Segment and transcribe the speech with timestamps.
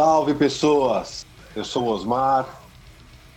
[0.00, 1.26] Salve pessoas!
[1.54, 2.48] Eu sou o Osmar.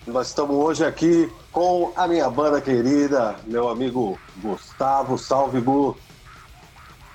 [0.08, 5.18] Nós estamos hoje aqui com a minha banda querida, meu amigo Gustavo.
[5.18, 5.98] Salve, Gu!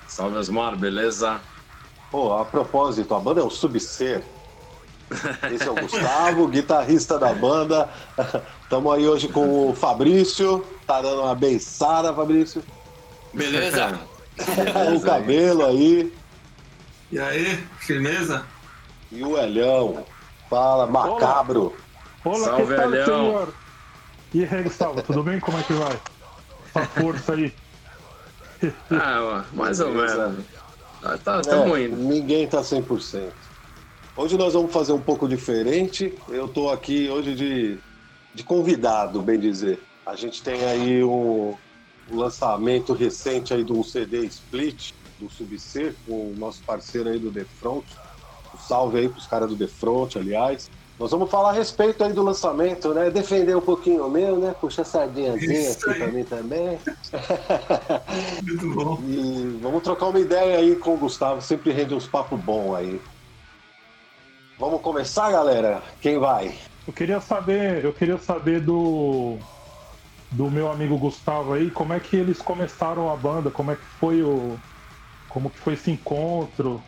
[0.07, 1.41] Salve, Osmar, beleza?
[2.11, 4.23] Pô, a propósito, a banda é o Subser.
[5.51, 7.89] Esse é o Gustavo, guitarrista da banda.
[8.61, 10.63] Estamos aí hoje com o Fabrício.
[10.85, 12.63] Tá dando uma beiçada, Fabrício.
[13.33, 13.99] Beleza?
[14.95, 16.13] o cabelo aí.
[17.11, 18.45] E aí, firmeza?
[19.11, 20.05] E o Elhão.
[20.49, 21.75] Fala, macabro.
[22.23, 23.05] Olá, Salve, que tal, Elhão.
[23.05, 23.53] senhor?
[24.33, 25.39] E aí, Gustavo, tudo bem?
[25.39, 25.99] Como é que vai?
[26.67, 27.53] Essa força aí.
[28.91, 30.45] Ah, mais ou menos.
[31.01, 31.95] Ah, Tá, tamo É, indo.
[31.95, 33.31] Ninguém tá 100%.
[34.17, 36.13] Hoje nós vamos fazer um pouco diferente.
[36.27, 37.79] Eu tô aqui hoje de,
[38.35, 39.81] de convidado, bem dizer.
[40.05, 41.55] A gente tem aí um,
[42.11, 47.31] um lançamento recente aí do CD Split, do Subser, com o nosso parceiro aí do
[47.31, 47.85] The Front.
[48.67, 50.69] Salve aí pros caras do The Front, aliás.
[50.99, 53.09] Nós vamos falar a respeito aí do lançamento, né?
[53.09, 54.53] Defender um pouquinho o meu, né?
[54.59, 56.77] Puxar sardinhazinha aqui pra mim também.
[58.43, 58.99] Muito bom.
[59.07, 63.01] E vamos trocar uma ideia aí com o Gustavo, sempre rende uns papos bons aí.
[64.59, 65.81] Vamos começar, galera?
[66.01, 66.53] Quem vai?
[66.85, 69.37] Eu queria saber, eu queria saber do
[70.31, 73.85] do meu amigo Gustavo aí, como é que eles começaram a banda, como é que
[73.99, 74.59] foi o
[75.29, 76.83] como que foi esse encontro,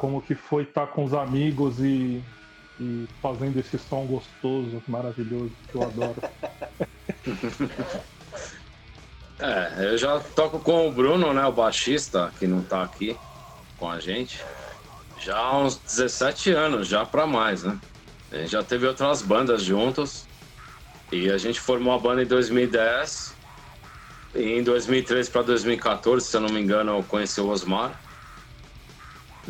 [0.00, 2.24] como que foi estar com os amigos e,
[2.80, 6.16] e fazendo esse som gostoso, maravilhoso, que eu adoro.
[9.42, 13.16] É, eu já toco com o Bruno, né, o baixista, que não tá aqui
[13.78, 14.38] com a gente,
[15.18, 17.80] já há uns 17 anos, já pra mais, né?
[18.30, 20.28] A gente já teve outras bandas juntos
[21.10, 23.34] e a gente formou a banda em 2010
[24.34, 27.98] e em 2013 para 2014, se eu não me engano, eu conheci o Osmar,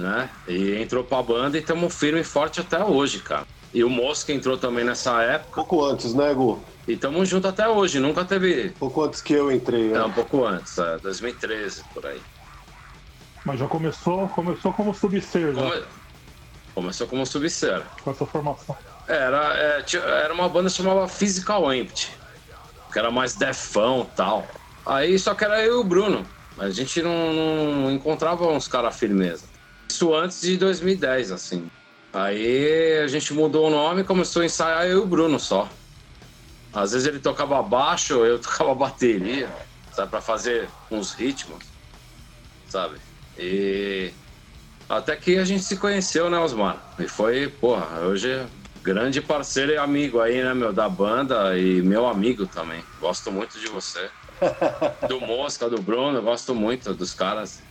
[0.01, 0.30] né?
[0.48, 3.47] E entrou pra banda e estamos firme e forte até hoje, cara.
[3.73, 6.61] E o Mosca entrou também nessa época Pouco antes, né, Gu?
[6.89, 9.91] e estamos juntos até hoje, nunca teve Pouco antes que eu entrei.
[9.91, 10.02] é, né?
[10.05, 12.20] um pouco antes, é, 2013, por aí.
[13.45, 15.85] Mas já começou, começou como subser já, Come-
[16.74, 17.85] Começou como Subsera.
[18.03, 18.77] com essa formação.
[19.07, 22.11] Era, é, tinha- era uma banda que chamava Physical Empty,
[22.92, 24.47] que era mais defão e tal.
[24.86, 26.24] Aí só que era eu e o Bruno.
[26.58, 29.47] A gente não, não encontrava uns caras firmeza.
[29.90, 31.67] Isso antes de 2010, assim.
[32.12, 35.68] Aí a gente mudou o nome e começou a ensaiar eu e o Bruno só.
[36.73, 39.50] Às vezes ele tocava baixo, eu tocava bateria,
[39.92, 41.64] sabe, pra fazer uns ritmos,
[42.68, 42.98] sabe?
[43.36, 44.12] E
[44.89, 46.77] até que a gente se conheceu, né, Osmar?
[46.96, 48.46] E foi, porra, hoje é
[48.84, 52.84] grande parceiro e amigo aí, né, meu, da banda e meu amigo também.
[53.00, 54.08] Gosto muito de você.
[55.08, 57.70] Do Mosca, do Bruno, gosto muito dos caras.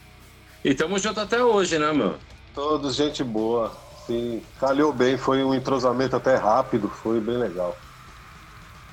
[0.63, 2.17] E tamo junto até hoje, né, meu?
[2.53, 3.71] Todos gente boa.
[4.05, 7.77] Sim, calhou bem, foi um entrosamento até rápido, foi bem legal.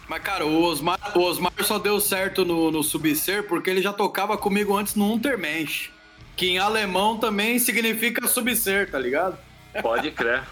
[0.08, 3.92] Mas, cara, o Osmar, o Osmar só deu certo no, no Subser porque ele já
[3.92, 5.90] tocava comigo antes no Untermensch.
[6.36, 9.38] Que em alemão também significa Subser, tá ligado?
[9.82, 10.44] Pode crer.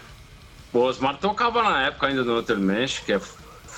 [0.73, 3.21] O Osmar tocava na época ainda no Untermensch, que é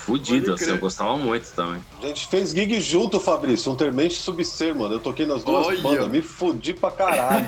[0.07, 1.83] fudido, assim, eu gostava muito também.
[2.01, 4.95] A gente fez gig junto, Fabrício, um Termente Subser, mano.
[4.95, 5.81] Eu toquei nas duas Olha.
[5.81, 7.47] bandas, me fodi pra caralho.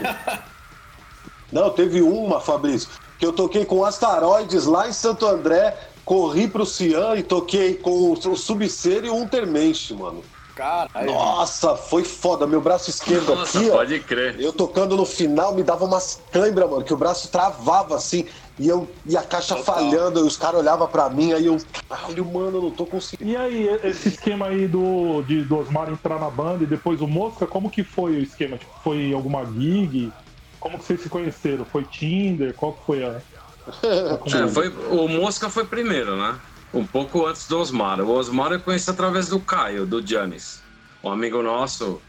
[1.52, 6.66] Não, teve uma, Fabrício, que eu toquei com Asteroides lá em Santo André, corri pro
[6.66, 10.22] Cian e toquei com o Subser e o Untermensch, mano.
[10.60, 11.14] Caralho.
[11.14, 12.46] Nossa, foi foda.
[12.46, 13.78] Meu braço esquerdo Nossa, aqui, ó.
[13.78, 14.36] pode crer.
[14.38, 18.26] Eu tocando no final me dava umas cãibras, mano, que o braço travava assim,
[18.60, 19.76] e, eu, e a caixa Total.
[19.76, 23.32] falhando, e os caras olhavam pra mim, aí eu, caralho, mano, eu não tô conseguindo.
[23.32, 27.08] E aí, esse esquema aí do, de, do Osmar entrar na banda e depois o
[27.08, 28.58] Mosca, como que foi o esquema?
[28.58, 30.12] Tipo, foi alguma gig?
[30.60, 31.64] Como que vocês se conheceram?
[31.64, 32.54] Foi Tinder?
[32.54, 33.22] Qual que foi a.
[33.66, 36.38] a É, foi, o Mosca foi primeiro, né?
[36.74, 38.00] Um pouco antes do Osmar.
[38.00, 40.62] O Osmar eu conheci através do Caio, do Janis.
[41.04, 42.02] Um amigo nosso.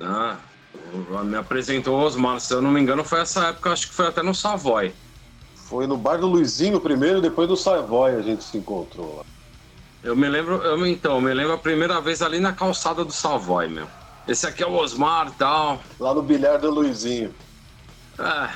[0.00, 3.94] o- me apresentou o Osmar, se eu não me engano, foi essa época, acho que
[3.94, 4.92] foi até no Savoy.
[5.54, 9.24] Foi no bar do Luizinho primeiro, depois do Savoy a gente se encontrou lá.
[10.02, 13.12] Eu me lembro, eu, então, eu me lembro a primeira vez ali na calçada do
[13.12, 13.88] Savoy, meu.
[14.28, 15.80] Esse aqui é o Osmar e tal.
[15.98, 17.34] Lá no bilhar do Luizinho.
[18.18, 18.50] É.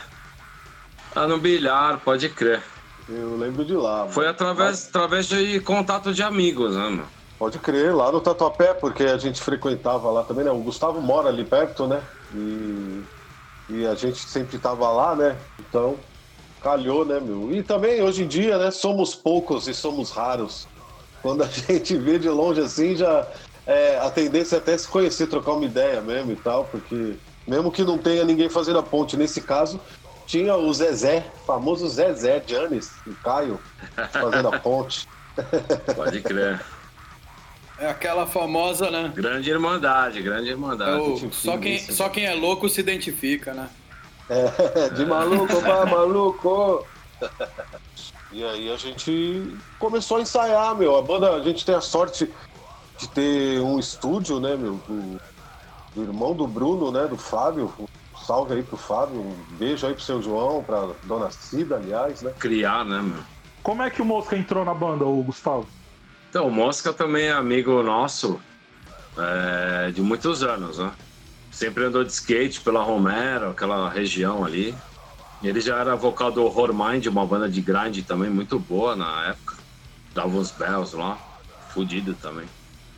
[1.12, 2.62] Tá no bilhar, pode crer.
[3.08, 4.00] Eu lembro de lá.
[4.00, 4.12] mano.
[4.12, 7.06] Foi através, através de contato de amigos, né, meu?
[7.38, 10.50] Pode crer, lá no Tatuapé, porque a gente frequentava lá também, né?
[10.50, 12.02] O Gustavo mora ali perto, né?
[12.34, 13.02] E,
[13.70, 15.38] e a gente sempre tava lá, né?
[15.60, 15.96] Então,
[16.60, 17.52] calhou, né, meu?
[17.52, 20.66] E também, hoje em dia, né, somos poucos e somos raros.
[21.22, 23.26] Quando a gente vê de longe assim, já
[23.66, 27.16] é, a tendência é até se conhecer, trocar uma ideia mesmo e tal, porque
[27.46, 29.80] mesmo que não tenha ninguém fazendo a ponte, nesse caso,
[30.28, 33.58] tinha o Zezé, famoso Zezé, Janis e Caio,
[34.12, 35.08] fazendo a ponte.
[35.96, 36.60] Pode crer.
[37.78, 39.10] É aquela famosa, né?
[39.14, 41.00] Grande Irmandade, grande É Irmandade.
[41.00, 43.68] o- só, quem, só quem é louco se identifica, né?
[44.28, 46.86] É, de maluco pra maluco.
[48.30, 50.96] E aí a gente começou a ensaiar, meu.
[50.96, 52.30] A banda, a gente tem a sorte
[52.98, 54.74] de ter um estúdio, né, meu?
[54.86, 55.20] Do,
[55.94, 57.06] do irmão do Bruno, né?
[57.06, 57.72] Do Fábio.
[57.78, 57.86] Um
[58.28, 62.30] salve aí pro Fábio, um beijo aí pro seu João, pra dona Cida, aliás, né?
[62.38, 63.22] Criar, né, meu?
[63.62, 65.66] Como é que o Mosca entrou na banda, o Gustavo?
[66.28, 68.38] Então, o Mosca também é amigo nosso
[69.16, 70.92] é, de muitos anos, né?
[71.50, 74.74] Sempre andou de skate pela Romero, aquela região ali.
[75.42, 79.28] Ele já era vocal do Horror Mind, uma banda de grind também muito boa na
[79.28, 79.56] época.
[80.12, 81.16] Dava uns bells lá,
[81.70, 82.46] fudido também.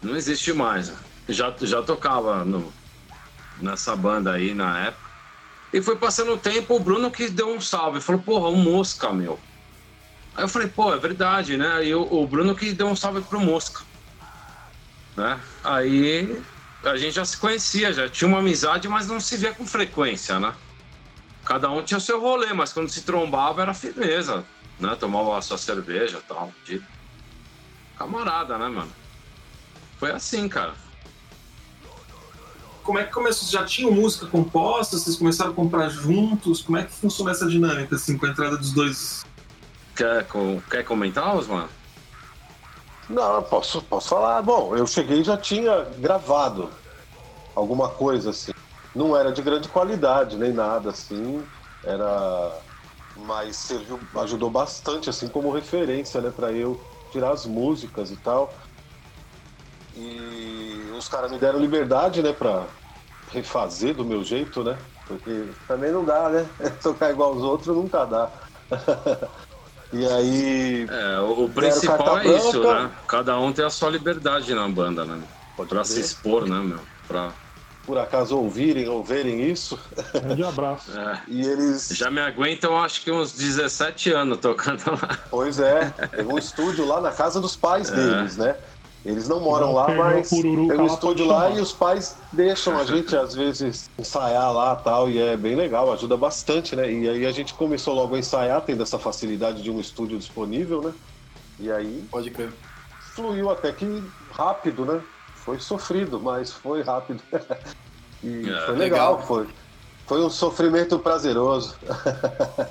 [0.03, 0.97] Não existe mais, né?
[1.29, 2.73] Já, já tocava no,
[3.61, 5.10] nessa banda aí na época.
[5.73, 8.01] E foi passando o tempo, o Bruno que deu um salve.
[8.01, 9.39] Falou, porra, um Mosca, meu.
[10.35, 11.81] Aí eu falei, pô, é verdade, né?
[11.95, 13.83] O, o Bruno que deu um salve pro Mosca.
[15.17, 15.39] Né?
[15.63, 16.43] Aí
[16.85, 20.41] a gente já se conhecia, já tinha uma amizade, mas não se via com frequência,
[20.41, 20.55] né?
[21.45, 24.45] Cada um tinha o seu rolê, mas quando se trombava era firmeza,
[24.79, 24.97] né?
[24.99, 26.53] Tomava a sua cerveja e tal.
[26.65, 26.83] De
[27.99, 28.93] camarada, né, mano?
[29.99, 30.75] Foi assim, cara.
[32.82, 33.41] Como é que começou?
[33.41, 34.99] Vocês já tinham música composta?
[34.99, 36.62] Vocês começaram a comprar juntos?
[36.62, 39.21] Como é que funciona essa dinâmica, assim, com a entrada dos dois?
[39.94, 41.69] Quer, com- quer comentar, Osman?
[43.09, 44.41] Não, posso, posso falar.
[44.43, 46.71] Bom, eu cheguei e já tinha gravado
[47.55, 48.53] alguma coisa assim.
[48.94, 51.44] Não era de grande qualidade, nem nada assim.
[51.83, 52.61] Era.
[53.17, 56.81] Mas serviu, ajudou bastante, assim, como referência, né, pra eu
[57.11, 58.55] tirar as músicas e tal.
[59.97, 62.65] E os caras me deram liberdade, né, pra
[63.33, 64.77] refazer do meu jeito, né?
[65.07, 66.47] Porque também não dá, né?
[66.83, 68.31] Tocar igual os outros nunca dá.
[69.93, 70.87] e aí.
[70.89, 72.83] É, o, principal é isso, branca.
[72.85, 72.91] né?
[73.09, 75.21] Cada um tem a sua liberdade na banda, né?
[75.57, 76.79] Pode Pra se expor, né, meu?
[77.09, 77.33] Pra,
[77.85, 79.77] por acaso ouvirem ou verem isso,
[80.13, 80.97] Grande abraço.
[80.97, 81.21] é.
[81.27, 81.89] e eles.
[81.89, 85.19] Já me aguentam, acho que uns 17 anos tocando lá.
[85.29, 88.55] Pois é, tem um estúdio lá na casa dos pais deles, né?
[89.05, 92.79] Eles não moram Não lá, mas tem um lá, estúdio lá e os pais deixam
[92.79, 96.93] a gente, às vezes, ensaiar lá tal, e é bem legal, ajuda bastante, né?
[96.93, 100.82] E aí a gente começou logo a ensaiar, tendo essa facilidade de um estúdio disponível,
[100.82, 100.94] né?
[101.58, 102.52] E aí Pode crer.
[103.14, 103.87] fluiu até que
[104.31, 105.02] rápido, né?
[105.35, 107.23] Foi sofrido, mas foi rápido.
[108.23, 109.26] e É, foi legal, legal.
[109.26, 109.49] foi.
[110.06, 111.79] Foi um sofrimento prazeroso.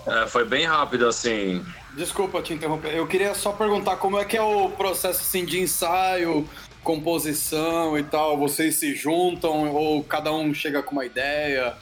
[0.05, 1.63] É, foi bem rápido, assim.
[2.00, 2.96] Desculpa te interromper.
[2.96, 6.48] Eu queria só perguntar como é que é o processo assim, de ensaio,
[6.81, 8.38] composição e tal.
[8.38, 11.75] Vocês se juntam ou cada um chega com uma ideia?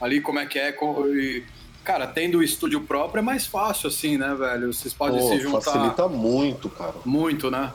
[0.00, 0.72] Ali como é que é?
[1.08, 1.42] E,
[1.82, 4.72] cara, tendo o estúdio próprio é mais fácil assim, né, velho?
[4.72, 6.94] Vocês podem Pô, se juntar facilita muito, cara.
[7.04, 7.72] muito, né?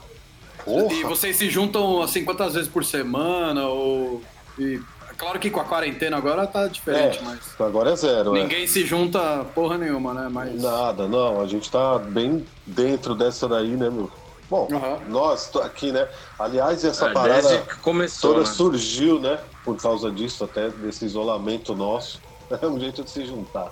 [0.63, 0.93] Porra.
[0.93, 3.67] E vocês se juntam assim quantas vezes por semana?
[3.67, 4.21] Ou
[4.57, 4.79] e,
[5.19, 8.41] claro que com a quarentena agora tá diferente, É, mas agora é zero, é.
[8.41, 10.27] ninguém se junta porra nenhuma, né?
[10.31, 14.09] Mas Nada, não, a gente tá bem dentro dessa daí, né, meu?
[14.49, 14.99] Bom, Aham.
[15.09, 16.07] nós tô aqui, né?
[16.39, 18.51] Aliás, essa É, parada desde que começou, toda né?
[18.55, 19.37] surgiu, né?
[19.63, 22.19] Por causa disso, até desse isolamento nosso.
[22.59, 23.71] É um jeito de se juntar.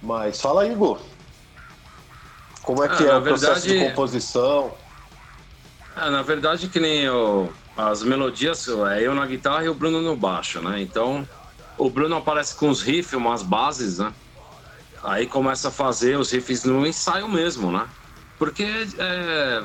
[0.00, 1.00] Mas fala aí, Igor.
[2.62, 4.70] Como é Ah, que é o processo de verdade- composição?
[5.96, 10.00] É, na verdade, que nem o, as melodias, é eu na guitarra e o Bruno
[10.00, 10.80] no baixo, né?
[10.80, 11.28] Então,
[11.76, 14.12] o Bruno aparece com os riffs, umas bases, né?
[15.02, 17.86] Aí começa a fazer os riffs no ensaio mesmo, né?
[18.38, 18.64] Porque
[18.98, 19.64] é,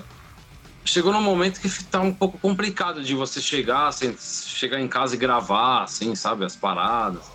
[0.83, 5.15] chegou num momento que tá um pouco complicado de você chegar, assim, chegar em casa
[5.15, 6.43] e gravar, assim, sabe?
[6.45, 7.31] As paradas.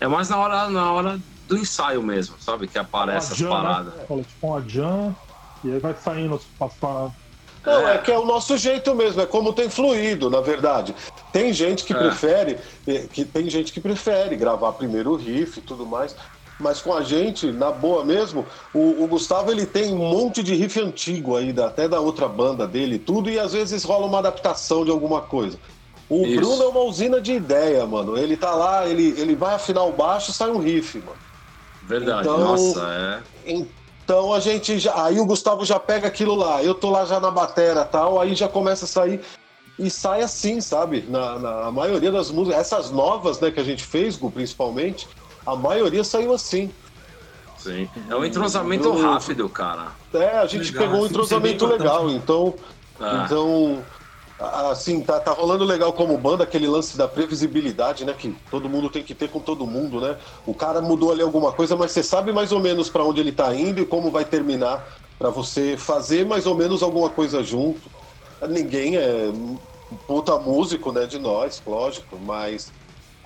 [0.00, 2.66] É mais na hora, na hora do ensaio mesmo, sabe?
[2.66, 3.94] Que aparece as jam, paradas.
[3.94, 4.04] Né?
[4.24, 5.16] Tipo uma jam,
[5.64, 7.27] e aí vai saindo as paradas.
[7.68, 7.94] Não, É.
[7.94, 10.94] é que é o nosso jeito mesmo, é como tem fluído, na verdade.
[11.32, 11.96] Tem gente que É.
[11.96, 16.16] prefere, eh, que tem gente que prefere gravar primeiro o riff e tudo mais.
[16.60, 18.44] Mas com a gente, na boa mesmo,
[18.74, 22.26] o, o Gustavo ele tem um monte de riff antigo aí, da- até da outra
[22.26, 25.56] banda dele e tudo, e às vezes rola uma adaptação de alguma coisa.
[26.10, 26.40] O Isso.
[26.40, 28.16] Bruno é uma usina de ideia, mano.
[28.18, 31.18] Ele tá lá, ele, ele vai afinar o baixo, sai um riff, mano.
[31.84, 33.62] Verdade, Então- nossa, é.
[34.08, 35.04] Então a gente já.
[35.04, 38.34] Aí o Gustavo já pega aquilo lá, eu tô lá já na batera tal, aí
[38.34, 39.20] já começa a sair.
[39.78, 41.04] E sai assim, sabe?
[41.06, 45.06] Na, na a maioria das músicas, essas novas, né, que a gente fez, Gu, principalmente,
[45.44, 46.72] a maioria saiu assim.
[47.58, 47.86] Sim.
[48.08, 49.88] É um entrosamento rápido, cara.
[50.14, 52.54] É, a gente Legal, pegou um isso é entrosamento legal, então.
[52.98, 53.24] Ah.
[53.26, 53.84] Então.
[54.38, 58.14] Assim, tá, tá rolando legal como banda aquele lance da previsibilidade, né?
[58.14, 60.16] Que todo mundo tem que ter com todo mundo, né?
[60.46, 63.32] O cara mudou ali alguma coisa, mas você sabe mais ou menos para onde ele
[63.32, 64.86] tá indo e como vai terminar,
[65.18, 67.90] para você fazer mais ou menos alguma coisa junto.
[68.48, 69.32] Ninguém é
[70.06, 72.72] puta músico, né, de nós, lógico, mas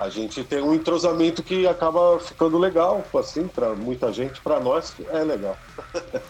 [0.03, 4.93] a gente tem um entrosamento que acaba ficando legal, assim, para muita gente, para nós
[5.11, 5.57] é legal.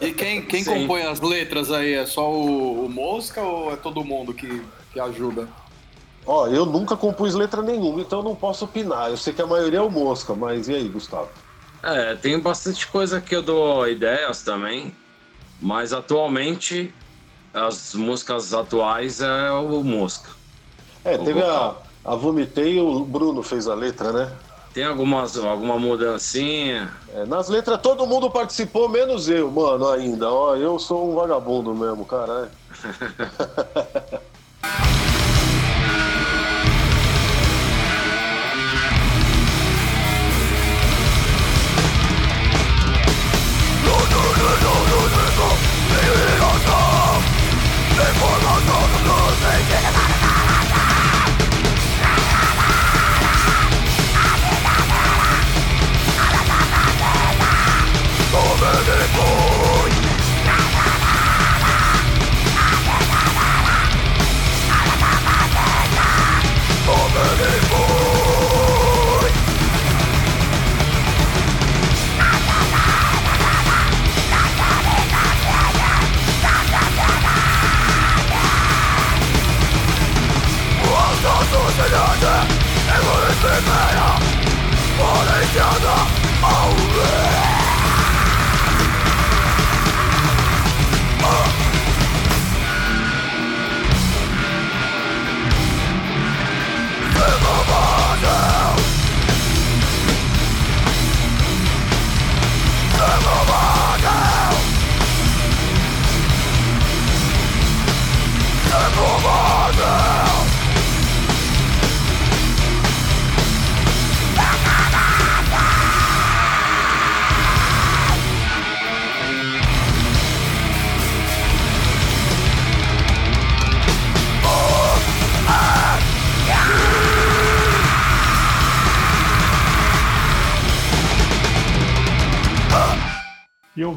[0.01, 1.95] E quem, quem compõe as letras aí?
[1.95, 4.63] É só o, o Mosca ou é todo mundo que,
[4.93, 5.49] que ajuda?
[6.27, 9.11] Ó, eu nunca compus letra nenhuma, então não posso opinar.
[9.11, 11.29] Eu sei que a maioria é o Mosca, mas e aí, Gustavo?
[11.83, 14.95] É, tem bastante coisa que eu dou ideias também,
[15.61, 16.95] mas atualmente
[17.53, 20.31] as músicas atuais é o Mosca.
[21.05, 24.33] É, teve a, a Vomitei, o Bruno fez a letra, né?
[24.75, 26.91] Tem algumas, alguma mudancinha.
[27.15, 30.31] É, nas letras todo mundo participou, menos eu, mano, ainda.
[30.31, 32.49] Ó, eu sou um vagabundo mesmo, caralho.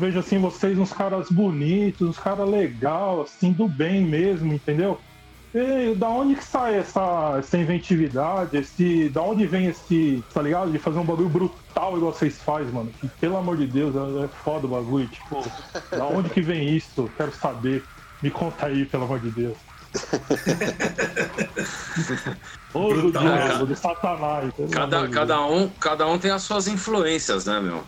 [0.06, 5.00] vejo assim vocês uns caras bonitos, uns caras legal, assim, do bem mesmo, entendeu?
[5.54, 8.58] E da onde que sai essa, essa inventividade?
[8.58, 10.72] Esse, da onde vem esse, tá ligado?
[10.72, 12.92] De fazer um bagulho brutal igual vocês fazem, mano.
[13.00, 15.08] Que pelo amor de Deus, é, é foda o bagulho.
[15.08, 15.46] Tipo,
[15.96, 17.10] da onde que vem isso?
[17.16, 17.84] Quero saber.
[18.22, 19.56] Me conta aí, pelo amor de Deus.
[22.74, 23.66] Ô, do diabo, cara.
[23.66, 24.54] do satanás.
[24.72, 27.82] Cada, cada, um, cada um tem as suas influências, né, meu?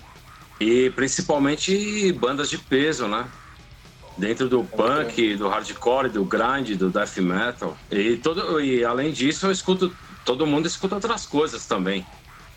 [0.60, 3.26] E principalmente bandas de peso, né?
[4.18, 7.78] Dentro do punk, do hardcore, do grind, do death metal.
[7.92, 9.96] E, todo, e além disso, eu escuto.
[10.26, 12.06] Todo mundo escuta outras coisas também.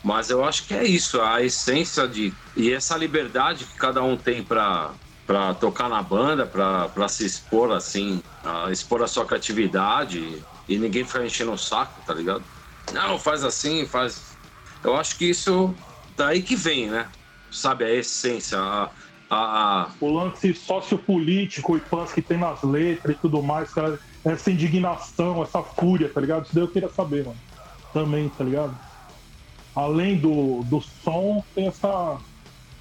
[0.02, 2.32] Mas eu acho que é isso, a essência de.
[2.56, 4.92] E essa liberdade que cada um tem pra,
[5.26, 10.42] pra tocar na banda, pra se expor assim, a expor a sua criatividade.
[10.66, 12.42] E ninguém fica enchendo o saco, tá ligado?
[12.92, 14.36] Não, faz assim, faz.
[14.82, 15.74] Eu acho que isso
[16.16, 17.06] daí que vem, né?
[17.50, 18.90] Sabe, a essência, a.
[19.28, 24.50] a, o lance sociopolítico e pãs que tem nas letras e tudo mais, cara, essa
[24.50, 26.44] indignação, essa fúria, tá ligado?
[26.44, 27.38] Isso daí eu queria saber, mano.
[27.92, 28.76] Também, tá ligado?
[29.74, 32.18] Além do, do som, tem essa.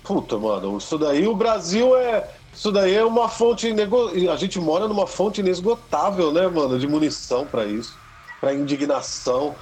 [0.04, 2.30] Puta, mano, isso daí o Brasil é.
[2.54, 3.72] Isso daí é uma fonte.
[3.74, 4.10] Nego...
[4.32, 7.96] A gente mora numa fonte inesgotável, né, mano, de munição pra isso.
[8.40, 9.56] Pra indignação,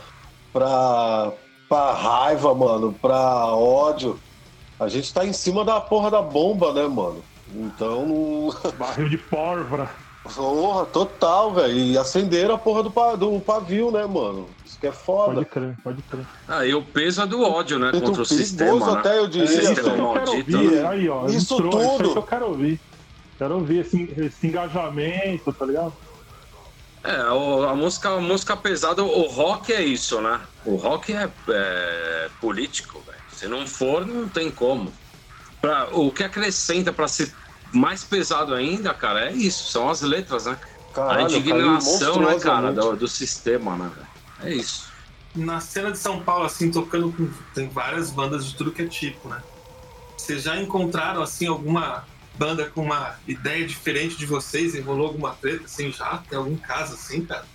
[0.54, 1.32] pra,
[1.68, 4.20] pra raiva, mano, pra ódio.
[4.80, 7.24] A gente tá em cima da porra da bomba, né, mano?
[7.54, 8.50] Então.
[8.78, 9.90] Barril de pólvora.
[10.36, 11.74] Porra, total, velho.
[11.74, 14.48] E acenderam a porra do, do pavio, né, mano?
[14.66, 15.36] Isso que é foda.
[15.36, 16.26] Pode crer, pode crer.
[16.48, 17.92] Ah, e o peso é do ódio, né?
[17.92, 18.94] Contra o sistema.
[18.94, 19.00] né?
[19.00, 20.88] até, eu diria, Esse Isso que eu quero maldito, ouvir, né?
[20.88, 21.26] aí, ó.
[21.28, 22.12] Isso entrou, Isso aí tudo.
[22.12, 22.80] que eu quero ouvir.
[23.38, 25.94] Quero ouvir esse, esse engajamento, tá ligado?
[27.04, 27.16] É,
[27.70, 30.42] a música, a música pesada, o rock é isso, né?
[30.66, 33.02] O rock é, é político.
[33.38, 34.92] Se não for, não tem como.
[35.62, 37.34] Pra, o que acrescenta pra ser
[37.72, 40.58] mais pesado ainda, cara, é isso, são as letras, né?
[40.94, 43.92] Caralho, a indignação, né, cara, do, do sistema, né?
[44.44, 44.88] É isso.
[45.36, 47.30] Na cena de São Paulo, assim, tocando com.
[47.54, 49.42] Tem várias bandas de tudo que é tipo, né?
[50.18, 54.74] Vocês já encontraram, assim, alguma banda com uma ideia diferente de vocês?
[54.74, 56.24] Enrolou alguma treta, assim, já?
[56.28, 57.46] Tem algum caso assim, cara?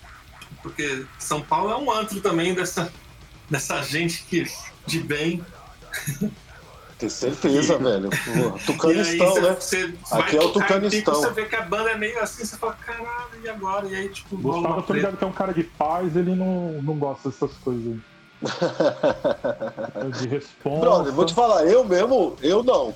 [0.62, 2.93] Porque São Paulo é um antro também dessa,
[3.51, 4.47] dessa gente que,
[4.87, 5.45] de bem.
[6.99, 8.11] Tem certeza, E- velho.
[8.11, 9.95] Pô, aí Tucanistão, você- né?
[10.13, 11.15] Aqui é o Tucanistão.
[11.15, 13.89] Pico, Você vê que a banda é meio assim, você fala, caralho, e agora?
[13.89, 16.95] E aí, tipo, Gustavo, tô ligado que é um cara de paz, ele não, não
[16.97, 17.97] gosta dessas coisas.
[20.21, 20.81] De resposta.
[20.81, 22.95] Brother, vou te falar, eu mesmo, eu não.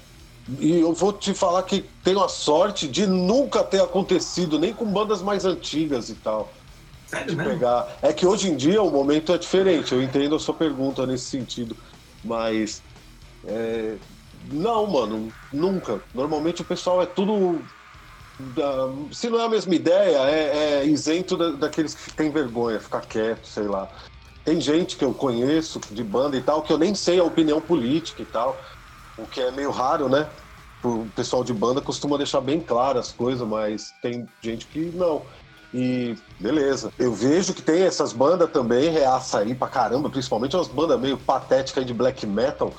[0.60, 4.84] E eu vou te falar que tenho a sorte de nunca ter acontecido, nem com
[4.84, 6.52] bandas mais antigas e tal.
[7.06, 7.52] Sério de mesmo?
[7.52, 7.86] pegar.
[8.02, 11.24] É que hoje em dia o momento é diferente, eu entendo a sua pergunta nesse
[11.26, 11.76] sentido.
[12.24, 12.82] Mas.
[13.46, 13.98] É,
[14.52, 16.02] Não, mano, nunca.
[16.14, 17.64] Normalmente o pessoal é tudo.
[18.38, 22.78] da- Se não é a mesma ideia, é, é isento da- daqueles que têm vergonha,
[22.78, 23.88] ficar quieto, sei lá.
[24.44, 27.60] Tem gente que eu conheço de banda e tal, que eu nem sei a opinião
[27.62, 28.62] política e tal,
[29.16, 30.30] o que é meio raro, né?
[30.84, 35.26] O pessoal de banda costuma deixar bem claras as coisas, mas tem gente que não.
[35.72, 36.92] E beleza.
[36.98, 41.18] Eu vejo que tem essas bandas também, reaça aí pra caramba, principalmente umas bandas meio
[41.18, 42.76] patéticas de black metal,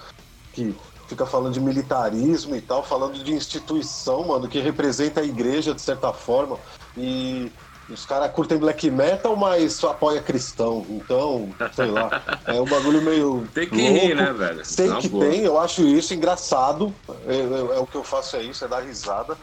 [0.57, 0.75] que
[1.07, 5.81] fica falando de militarismo e tal, falando de instituição, mano, que representa a igreja de
[5.81, 6.59] certa forma.
[6.97, 7.51] E
[7.87, 10.83] os caras curtem black metal, mas apoia cristão.
[10.89, 13.47] Então, sei lá, é um bagulho meio.
[13.53, 13.99] Tem que louco.
[13.99, 14.65] rir, né, velho?
[14.65, 15.29] Sei Na que boa.
[15.29, 16.91] tem, eu acho isso engraçado.
[17.27, 19.37] É, é- é o que eu faço é isso, é dar risada.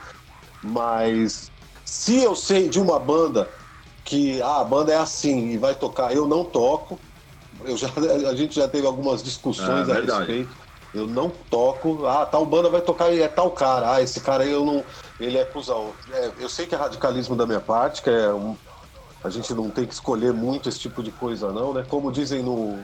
[0.61, 1.51] Mas
[1.85, 3.49] se eu sei de uma banda
[4.05, 6.99] que ah, a banda é assim e vai tocar, eu não toco.
[7.65, 7.89] Eu já,
[8.29, 10.27] a gente já teve algumas discussões É, a verdade.
[10.33, 10.64] respeito.
[10.95, 12.07] Eu não toco.
[12.07, 13.95] Ah, tal banda vai tocar e é tal cara.
[13.95, 14.85] Ah, esse cara aí eu não.
[15.19, 15.93] Ele é cuzão.
[16.13, 18.57] É, eu sei que é radicalismo da minha parte, que é um.
[19.23, 21.85] A gente não tem que escolher muito esse tipo de coisa, não, né?
[21.89, 22.79] Como dizem no,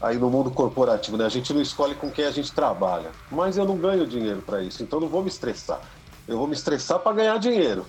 [0.00, 1.24] aí no mundo corporativo, né?
[1.24, 3.10] A gente não escolhe com quem a gente trabalha.
[3.30, 5.80] Mas eu não ganho dinheiro para isso, então não vou me estressar.
[6.28, 7.86] Eu vou me estressar para ganhar dinheiro.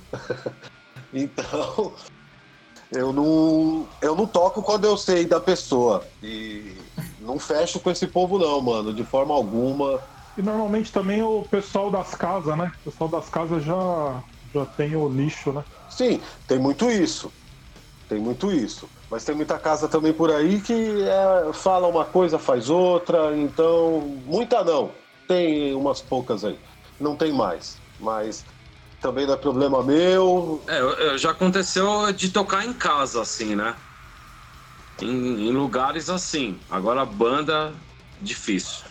[1.13, 1.93] então,
[2.91, 6.03] eu não, eu não toco quando eu sei da pessoa.
[6.23, 6.77] E
[7.19, 9.99] não fecho com esse povo, não, mano, de forma alguma.
[10.37, 12.71] E normalmente também o pessoal das casas, né?
[12.81, 15.63] O pessoal das casas já, já tem o nicho, né?
[15.89, 17.31] Sim, tem muito isso.
[18.07, 18.87] Tem muito isso.
[19.09, 23.35] Mas tem muita casa também por aí que é, fala uma coisa, faz outra.
[23.35, 24.91] Então, muita não.
[25.27, 26.59] Tem umas poucas aí.
[26.99, 27.77] Não tem mais.
[27.99, 28.45] Mas
[29.01, 30.61] também não é problema meu.
[30.67, 33.75] É, já aconteceu de tocar em casa, assim, né?
[35.01, 36.57] Em, em lugares assim.
[36.69, 37.73] Agora, banda,
[38.21, 38.85] difícil.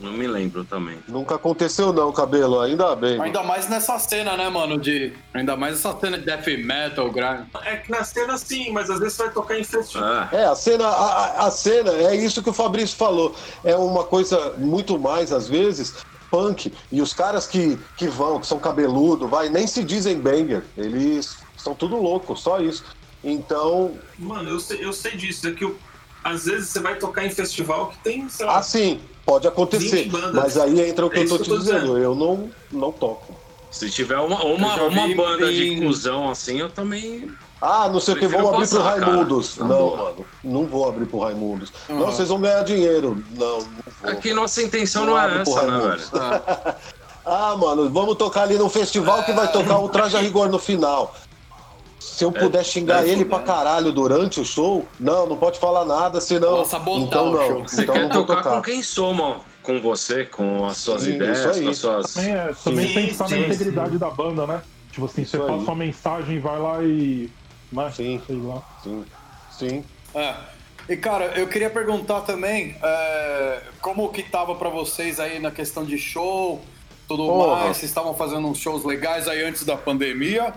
[0.00, 0.98] Não, me lembro também.
[1.06, 2.60] Nunca aconteceu, não, cabelo.
[2.60, 3.10] Ainda bem.
[3.18, 3.24] mano.
[3.24, 4.78] Ainda mais nessa cena, né, mano?
[4.78, 5.12] De...
[5.34, 7.44] Ainda mais essa cena de death metal, grind.
[7.66, 10.28] É que na cena sim, mas às vezes você vai tocar em festival.
[10.32, 11.04] É, É, a cena, a,
[11.42, 13.34] a- a cena, é isso que o Fabrício falou.
[13.62, 15.94] É uma coisa muito mais, às vezes,
[16.30, 16.72] punk.
[16.90, 20.64] E os caras que, que vão, que são cabeludo, vai, nem se dizem banger.
[20.74, 22.82] Eles são tudo loucos, só isso.
[23.22, 25.46] Então, Mano, eu sei, eu sei disso.
[25.48, 25.76] É que eu-
[26.24, 30.04] às vezes você vai tocar em festival que tem, sei lá, assim, pode acontecer.
[30.04, 30.34] 20 bandas.
[30.34, 31.80] Mas aí entra o que É eu tô te que eu tô dizendo.
[31.80, 31.98] dizendo.
[31.98, 33.34] Eu não, não toco.
[33.70, 37.30] se tiver uma, uma, uma banda de cuzão assim, eu também.
[37.62, 39.06] Ah, não sei o que, vamos abrir pro passar, cara.
[39.12, 39.56] Raimundos.
[39.58, 41.70] Na Não, mano, não vou abrir pro Raimundos.
[41.88, 42.06] Não, Uhum.
[42.06, 43.22] vocês vão ganhar dinheiro.
[43.38, 43.66] Não, não
[44.02, 44.10] vou.
[44.10, 46.10] É que nossa intenção Não não, é pro essa, né, Raimundos.
[46.10, 46.76] velho?
[47.24, 50.58] Ah, mano, vamos tocar ali no festival que vai tocar o Traje a Rigor no
[50.58, 51.14] final.
[52.20, 55.86] Se eu puder xingar é ele pra caralho durante o show, não, não pode falar
[55.86, 56.56] nada, senão.
[56.56, 57.46] Vou sabotar então o não.
[57.46, 57.62] show.
[57.62, 58.56] Você então quer não tocar, tocar.
[58.56, 61.62] com quem soma com você, com as suas Sim, ideias, isso aí.
[61.62, 62.12] com as suas.
[62.12, 63.46] Também, é, também Sim, pensar sim, na sim.
[63.46, 64.62] integridade da banda, né?
[64.92, 65.48] Tipo assim, Isso você aí.
[65.48, 67.30] passa uma mensagem, vai lá e.
[67.72, 68.20] Mas, Sim.
[68.26, 68.62] sei lá.
[68.82, 69.04] Sim,
[69.58, 69.84] sim.
[70.14, 70.34] É.
[70.90, 75.86] E cara, eu queria perguntar também é, como que tava pra vocês aí na questão
[75.86, 76.60] de show,
[77.08, 77.62] tudo Porra.
[77.62, 77.78] mais.
[77.78, 80.52] Vocês estavam fazendo uns shows legais aí antes da pandemia.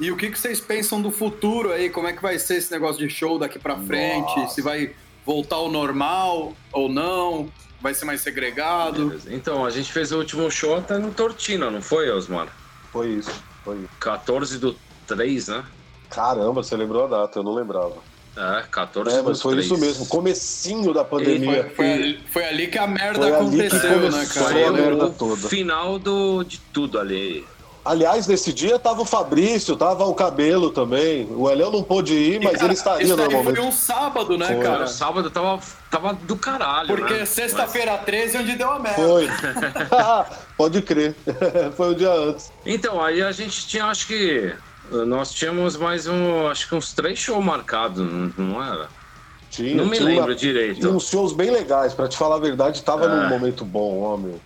[0.00, 1.90] E o que, que vocês pensam do futuro aí?
[1.90, 4.34] Como é que vai ser esse negócio de show daqui pra frente?
[4.36, 4.54] Nossa.
[4.54, 4.92] Se vai
[5.26, 7.48] voltar ao normal ou não?
[7.82, 9.06] Vai ser mais segregado?
[9.06, 9.32] Beleza.
[9.34, 12.48] Então, a gente fez o último show até no Tortina, não foi, Osmar?
[12.92, 13.30] Foi isso.
[13.64, 13.88] Foi isso.
[14.00, 14.74] 14 do
[15.06, 15.64] 3, né?
[16.08, 17.96] Caramba, você lembrou a data, eu não lembrava.
[18.36, 19.66] É, 14 É, do mas foi 3.
[19.66, 20.06] isso mesmo.
[20.06, 21.64] Comecinho da pandemia.
[21.64, 24.48] Foi, foi ali, foi ali que a merda Foi ali que aconteceu, né, cara?
[24.50, 25.48] Foi a merda o toda.
[25.48, 27.44] final do, de tudo ali.
[27.82, 31.26] Aliás, nesse dia tava o Fabrício, tava o Cabelo também.
[31.30, 33.56] O Elião não pôde ir, mas cara, ele estaria isso normalmente.
[33.56, 34.58] foi um sábado, né, Foi.
[34.58, 34.86] cara?
[34.86, 35.58] Sábado tava,
[35.90, 37.24] tava do caralho, Porque né?
[37.24, 38.96] sexta-feira 13 é onde deu a merda.
[39.02, 39.28] Foi.
[40.58, 41.14] Pode crer.
[41.76, 42.52] Foi um dia antes.
[42.64, 44.54] Mas- Então, aí a gente tinha, acho que...
[45.06, 48.04] Nós tínhamos mais um, acho que uns três shows marcados,
[48.36, 48.88] não, era?
[49.48, 50.80] Tinha, não me tinha lembro uma- direito.
[50.80, 53.08] Tinha uns shows bem legais, pra te falar a verdade, tava É.
[53.08, 54.40] num momento bom, ó, meu.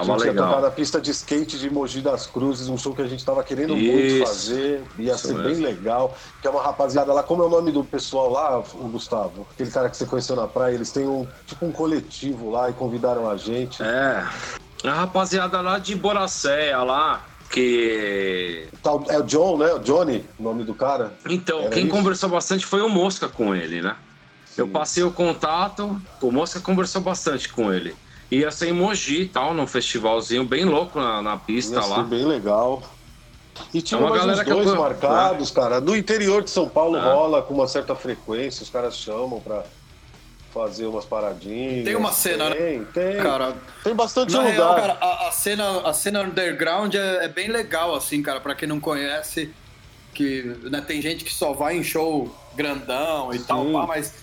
[0.00, 0.48] A Tava gente ia legal.
[0.48, 3.42] tocar na pista de skate de Mogi das Cruzes, um show que a gente tava
[3.44, 4.26] querendo muito Isso.
[4.26, 4.82] fazer.
[4.98, 5.64] Ia ser bem mesmo.
[5.64, 6.16] legal.
[6.42, 9.46] Que é uma rapaziada lá, como é o nome do pessoal lá, o Gustavo?
[9.52, 12.72] Aquele cara que você conheceu na praia, eles têm um tipo um coletivo lá e
[12.72, 13.82] convidaram a gente.
[13.82, 14.24] É.
[14.84, 18.68] A rapaziada lá de Boracéia lá, que.
[18.82, 19.72] Tá, É o John, né?
[19.74, 21.12] O Johnny, o nome do cara.
[21.28, 21.92] Então, Era quem isso?
[21.94, 23.96] conversou bastante foi o Mosca com ele, né?
[24.56, 27.96] Eu passei o contato, o Mosca conversou bastante com ele.
[28.38, 31.88] Ia ser em Mogi e tal, num festivalzinho bem louco na, na pista Ia ser
[31.90, 32.02] lá.
[32.02, 32.82] bem legal.
[33.72, 35.80] E tinha É uma mais uns galera que eu dois conhe- marcados, cara.
[35.80, 37.00] No interior de São Paulo É.
[37.00, 39.62] rola com uma certa frequência, os caras chamam pra
[40.52, 41.84] fazer umas paradinhas.
[41.84, 42.56] Tem uma cena, né?
[42.56, 43.16] Tem, tem.
[43.22, 44.52] Cara, tem bastante na lugar.
[44.54, 48.54] real, cara, a, a cena, a cena underground é, é bem legal, assim, cara, pra
[48.54, 49.52] quem não conhece,
[50.12, 53.72] que né, tem gente que só vai em show grandão e tal, Sim.
[53.72, 54.14] pá, mas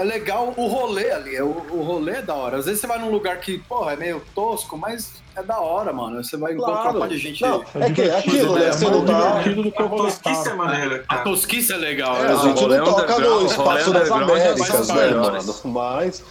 [0.00, 2.56] é legal o rolê ali, é o, o rolê é da hora.
[2.56, 5.92] Às vezes você vai num lugar que, porra, é meio tosco, mas é da hora,
[5.92, 6.24] mano.
[6.24, 6.96] Você vai encontrar Claro.
[6.96, 7.42] uma de gente.
[7.42, 8.72] Não, é que é aquilo, né?
[8.72, 9.12] Você É não tá.
[9.12, 12.32] divertido do que A tosquice é maneira, A tosquice é legal, É, né?
[12.32, 15.54] a gente não toca no espaço rolê das é Américas, né, mano?
[15.66, 16.24] Mas.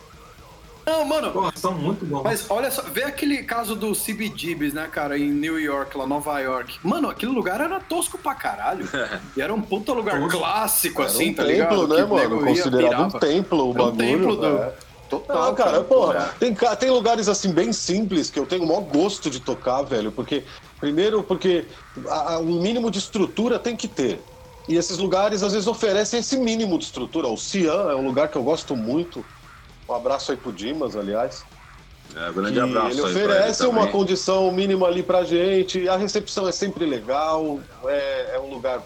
[0.89, 2.23] Não, mano, Porra, são muito bons.
[2.23, 6.39] Mas olha só, vê aquele caso do CBGBs, né, cara, em New York, lá, Nova
[6.39, 6.79] York.
[6.83, 8.87] Mano, aquele lugar era tosco pra caralho.
[9.37, 10.39] E era um puta lugar Tosco.
[10.39, 11.87] clássico, Era assim, um tá templo, ligado?
[11.87, 12.43] né, Que mano?
[12.45, 13.97] Considerado um templo o Era um bagulho.
[13.97, 14.71] templo do- né?
[15.09, 16.35] Total, Ah, cara, porra, porra.
[16.39, 20.11] tem, tem lugares assim bem simples que eu tenho o maior gosto de tocar, velho,
[20.11, 20.43] porque,
[20.79, 21.65] primeiro, porque
[22.07, 24.19] a- a- um mínimo de estrutura tem que ter.
[24.67, 27.27] E esses lugares às vezes oferecem esse mínimo de estrutura.
[27.27, 29.23] O Cian é um lugar que eu gosto muito.
[29.89, 31.43] Um abraço aí pro Dimas, aliás.
[32.15, 35.89] É, grande que abraço ele oferece ele uma condição mínima ali pra gente.
[35.89, 38.81] A recepção é sempre legal, é, é um lugar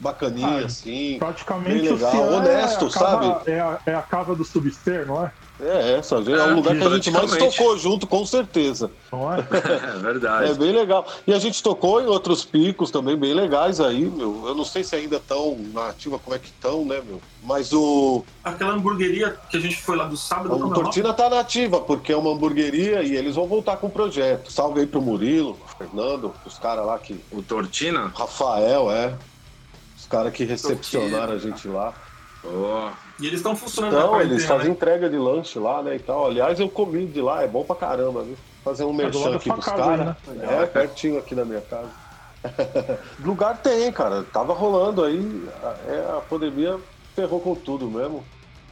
[0.00, 1.16] bacaninha, Ah, assim.
[1.18, 3.50] Praticamente Bem legal, o Cian honesto, é a casa, sabe?
[3.50, 5.32] É a, é a casa do Subster, não é?
[5.60, 8.90] É, essa, é, É, um lugar que a gente mais tocou junto, com certeza.
[9.12, 9.88] É?
[9.88, 10.50] É verdade.
[10.50, 11.06] É bem legal.
[11.26, 14.44] E a gente tocou em outros picos também bem legais aí, meu.
[14.46, 17.20] Eu não sei se ainda estão na ativa, como é que estão, né, meu?
[17.42, 20.74] Mas o, Aquela hamburgueria que a gente foi lá do sábado, o é o?
[20.74, 24.52] Tortina tá na ativa, porque é uma hamburgueria e eles vão voltar com o projeto.
[24.52, 27.18] Salve aí pro Murilo, pro Fernando, os caras lá que.
[27.32, 28.12] O Tortina?
[28.14, 29.14] Rafael, é.
[29.96, 31.92] Os caras que recepcionaram a gente lá.
[32.44, 32.90] Ó,
[33.20, 34.70] E eles estão funcionando na Então, quarentena, eles fazem né?
[34.72, 36.26] entrega de lanche lá, né, e tal.
[36.26, 38.36] Aliás, eu comi de lá, é bom pra caramba, viu?
[38.64, 40.16] Fazer um merchan da aqui pros caras.
[40.28, 41.90] aí, É, pertinho aqui da minha casa.
[43.18, 44.22] Lugar tem, cara.
[44.32, 45.48] Tava rolando aí.
[45.62, 46.78] A, é, a pandemia
[47.16, 48.24] ferrou com tudo mesmo.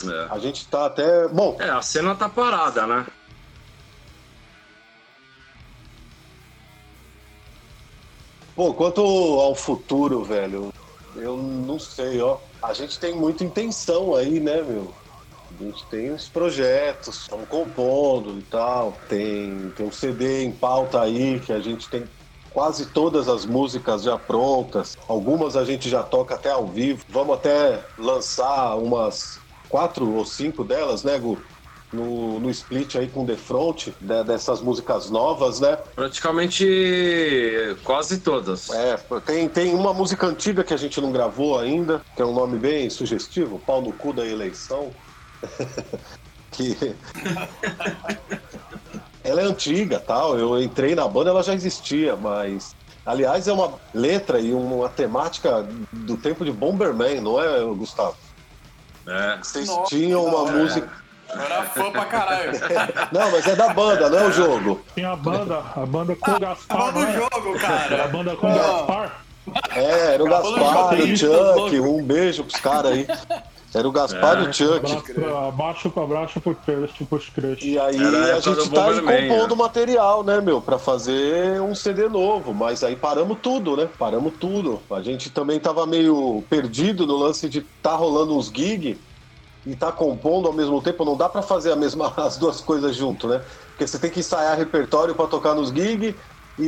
[0.05, 0.27] é.
[0.31, 1.27] A gente tá até.
[1.29, 3.05] Bom, É, a cena tá parada, né?
[8.57, 10.73] Bom, quanto ao futuro, velho,
[11.15, 12.39] eu não sei, ó.
[12.62, 14.92] A gente tem muita intenção aí, né, meu?
[15.59, 18.92] A gente tem uns projetos, estamos compondo e tal.
[19.09, 22.05] Tem, tem um CD em pauta aí que a gente tem
[22.51, 24.97] quase todas as músicas já prontas.
[25.07, 27.03] Algumas a gente já toca até ao vivo.
[27.09, 29.38] Vamos até lançar umas
[29.69, 31.38] quatro ou cinco delas, né, Gu?
[31.92, 35.79] No, no split aí com The Front, de- dessas músicas novas, né?
[35.94, 38.70] Praticamente quase todas.
[38.70, 42.35] É, tem, tem uma música antiga que a gente não gravou ainda, que é um
[42.35, 44.90] nome bem sugestivo, Pau no Cu da Eleição.
[46.51, 46.77] que.
[49.22, 50.38] ela é antiga, tal.
[50.38, 52.75] Eu entrei na banda, ela já existia, mas.
[53.05, 58.16] Aliás, é uma letra e uma temática do tempo de Bomberman, não é, Gustavo?
[59.07, 59.38] É.
[59.38, 61.06] Vocês Nossa, tinham uma música.
[61.35, 62.53] Eu era fã pra caralho.
[63.12, 64.81] Não, mas é da banda, não é o jogo.
[64.95, 66.79] Tinha a banda, a banda com o Gaspar.
[66.79, 67.12] Não no é?
[67.12, 68.09] jogo, Era a cara.
[68.09, 68.55] banda com o.
[68.55, 69.21] Gaspar.
[69.75, 73.07] É, era o Acabou Gaspar, o Chuck, um beijo pros caras aí.
[73.75, 74.45] Era o Gaspar É.
[74.45, 74.77] e o Chuck.
[74.79, 77.62] Abraço pra, abaixo com abraço pro Crush, pro Crush.
[77.62, 79.62] E aí Era a a gente tá aí compondo né?
[79.62, 83.89] material, né, meu, pra fazer um CD novo, mas aí paramos tudo, né?
[83.99, 84.81] Paramos tudo.
[84.91, 88.99] A gente também tava meio perdido no lance de tá rolando uns gig
[89.67, 92.95] e tá compondo ao mesmo tempo, não dá pra fazer a mesma as duas coisas
[92.95, 93.45] junto, né?
[93.71, 96.17] Porque você tem que ensaiar repertório pra tocar nos gig
[96.59, 96.63] e,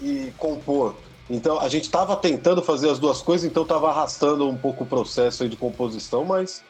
[0.00, 0.96] e compor.
[1.28, 4.86] Então a gente tava tentando fazer as duas coisas, então tava arrastando um pouco o
[4.86, 6.64] processo de composição, mas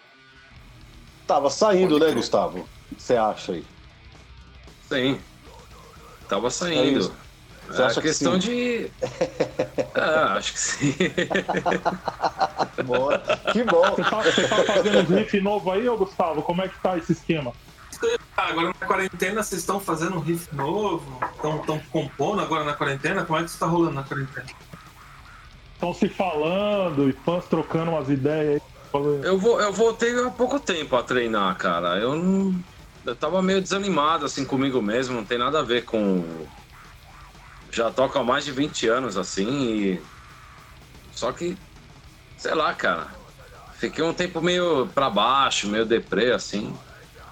[1.27, 2.17] tava saindo, Pode né, crer.
[2.17, 2.59] Gustavo?
[2.91, 3.65] O que você acha aí?
[4.89, 5.19] Sim.
[6.29, 7.13] Tava É saindo.
[7.73, 8.39] Você É acha que questão sim?
[8.39, 8.91] de.
[9.95, 10.01] É,
[10.37, 10.95] acho que sim.
[12.85, 13.19] Boa.
[13.53, 13.83] Que bom.
[13.91, 16.43] Você tá, você tá fazendo uns riff novo aí, ô Gustavo?
[16.43, 17.53] Como é que tá esse esquema?
[18.37, 21.21] Ah, agora na quarentena vocês estão fazendo um riff novo?
[21.35, 23.25] Estão compondo agora na quarentena?
[23.25, 24.47] Como é que isso tá rolando na quarentena?
[25.75, 28.63] Estão se falando e fãs trocando umas ideias aí.
[29.25, 31.99] Eu, vou, eu voltei há pouco tempo a treinar, cara.
[31.99, 32.55] Eu não.
[33.05, 36.25] Eu tava meio desanimado assim comigo mesmo, não tem nada a ver com
[37.73, 40.03] já toco há mais de 20 anos assim e.
[41.13, 41.57] Só que,
[42.37, 43.07] sei lá, cara.
[43.79, 46.73] Fiquei um tempo meio pra baixo, meio deprê, assim.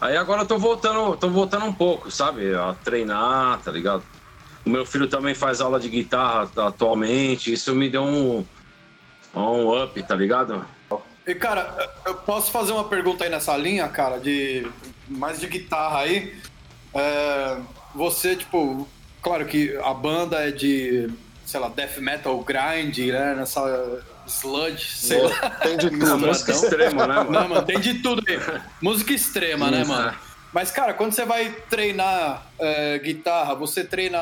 [0.01, 2.55] Aí agora eu tô voltando, tô voltando um pouco, sabe?
[2.55, 4.03] A treinar, tá ligado?
[4.65, 7.53] O meu filho também faz aula de guitarra atualmente.
[7.53, 8.45] Isso me deu um,
[9.35, 10.67] um up, tá ligado?
[11.27, 14.67] E, cara, eu posso fazer uma pergunta aí nessa linha, cara, de
[15.07, 16.37] mais de guitarra aí.
[16.95, 17.59] É,
[17.95, 18.89] você, tipo,
[19.23, 21.09] claro que a banda é de,
[21.45, 23.35] sei lá, death metal grind, né?
[23.37, 25.51] Nessa sludge, sei lá.
[25.51, 26.27] Tem de Não, tudo.
[26.29, 27.31] música extrema, né, mano?
[27.31, 28.39] Não, mano, tem de tudo aí.
[28.81, 30.09] Música extrema, né, Isso, mano?
[30.11, 30.31] é.
[30.53, 34.19] Mas, cara, quando você vai treinar é, guitarra, você treina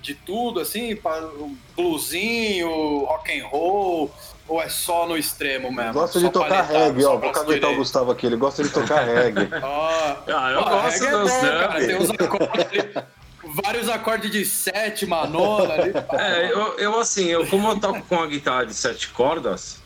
[0.00, 0.96] de tudo, assim?
[0.96, 1.22] pra-
[1.76, 4.10] Bluesinho, rock and roll,
[4.48, 5.92] ou é só no extremo mesmo?
[5.92, 7.16] Gosta de tocar reggae, ó.
[7.18, 7.76] Vou caguetar o?
[7.76, 8.26] Gustavo aqui.
[8.26, 9.48] Ele gosta de tocar reggae.
[9.62, 11.86] Ah, eu pô, gosto reggae é dos bom, cara.
[11.86, 13.02] Tem uns acordes
[13.64, 15.92] vários acordes de sétima, nona ali.
[16.18, 19.82] É, eu, eu assim, eu como eu toco com a guitarra de sete cordas,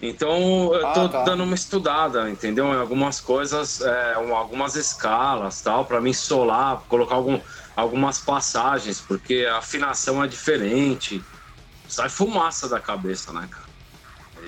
[0.00, 1.22] então eu tô Ah, tá.
[1.24, 2.66] dando uma estudada, entendeu?
[2.66, 7.40] Em algumas coisas, é, um- algumas escalas tal, pra mim solar, colocar algum,
[7.76, 11.24] algumas passagens, porque a afinação é diferente.
[11.88, 13.68] Sai fumaça da cabeça, né, cara?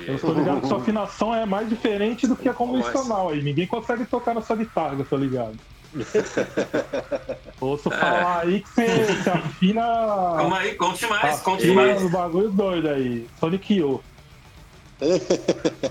[0.06, 3.42] Eu tô ligado que sua afinação é mais diferente do que a convencional aí.
[3.42, 5.58] Ninguém consegue tocar na sua guitarra, eu tô ligado.
[7.61, 9.83] Ouço falar aí que você, você afina.
[9.83, 12.03] Calma aí, conte mais, conte Afina mais.
[12.03, 13.29] no bagulho doido aí.
[13.38, 14.00] Sonic Yo.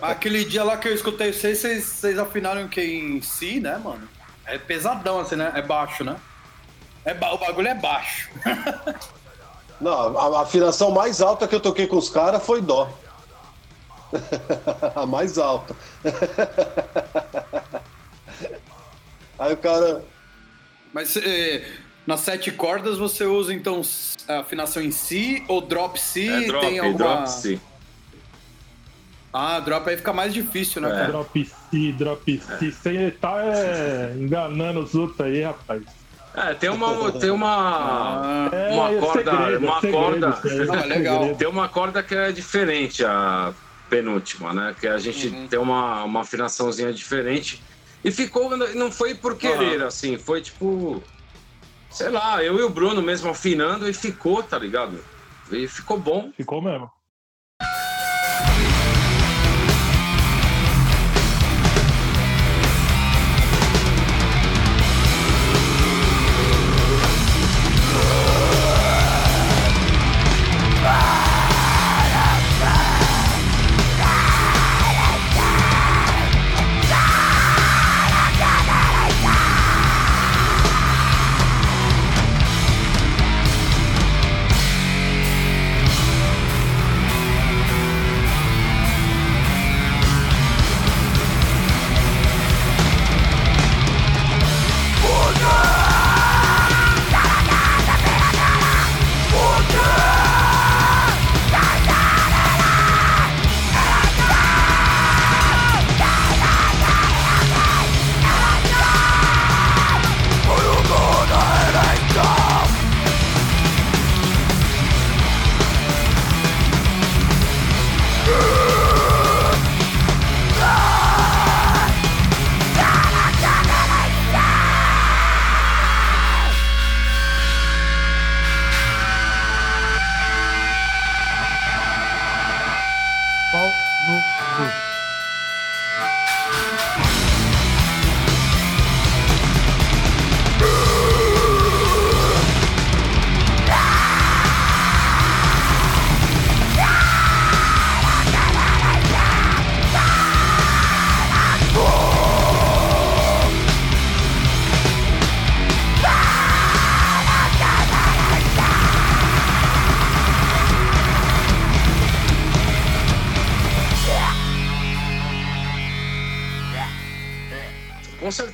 [0.01, 4.07] Aquele dia lá que eu escutei vocês, vocês, vocês afinaram que em si, né, mano?
[4.45, 5.51] É pesadão assim, né?
[5.55, 6.15] É baixo, né?
[7.05, 8.29] É ba- O bagulho é baixo.
[9.81, 12.89] Não, a a afinação mais alta que eu toquei com os caras foi Dó.
[14.95, 15.75] a mais alta.
[19.49, 20.03] Aí o cara.
[20.93, 21.63] Mas eh,
[22.05, 23.81] nas sete cordas você usa então
[24.27, 26.27] a afinação em si ou drop C?
[26.27, 26.97] É drop, tem alguma...
[26.97, 27.59] drop C.
[29.31, 30.91] Ah, drop aí fica mais difícil, né, É.
[30.91, 31.07] cara?
[31.07, 32.71] Drop C, drop C.
[32.71, 35.83] Você tá é, enganando os outros aí, rapaz.
[36.35, 37.11] É, tem uma.
[37.11, 37.49] Tem uma.
[37.49, 41.17] Ah, É, Uma é corda- segredo, uma é segredo, corda- aí, Não, é legal.
[41.19, 41.37] segredo.
[41.37, 43.51] Tem uma corda que é diferente, a
[43.89, 44.75] penúltima, né?
[44.79, 45.47] Que a gente Uhum.
[45.47, 47.61] tem uma, uma afinaçãozinha diferente.
[48.03, 51.03] E ficou, não foi por querer, assim, foi tipo.
[51.91, 55.03] Sei lá, eu e o Bruno mesmo afinando e ficou, tá ligado?
[55.51, 56.31] E ficou bom.
[56.37, 56.89] Ficou mesmo.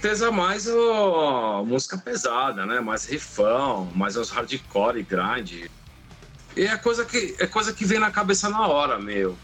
[0.06, 2.80] Certeza mais o, música pesada, né?
[2.80, 5.68] Mais rifão, mais os hardcore e grind.
[6.56, 9.36] E é coisa que é coisa que vem na cabeça na hora, meu.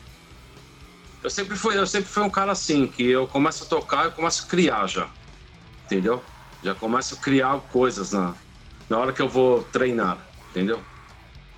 [1.24, 4.12] Eu sempre fui, eu sempre fui um cara assim, que eu começo a tocar, eu
[4.12, 5.10] começo a criar já.
[5.86, 6.24] Entendeu?
[6.64, 8.36] Já começo a criar coisas na,
[8.88, 10.20] na hora que eu vou treinar,
[10.52, 10.80] entendeu?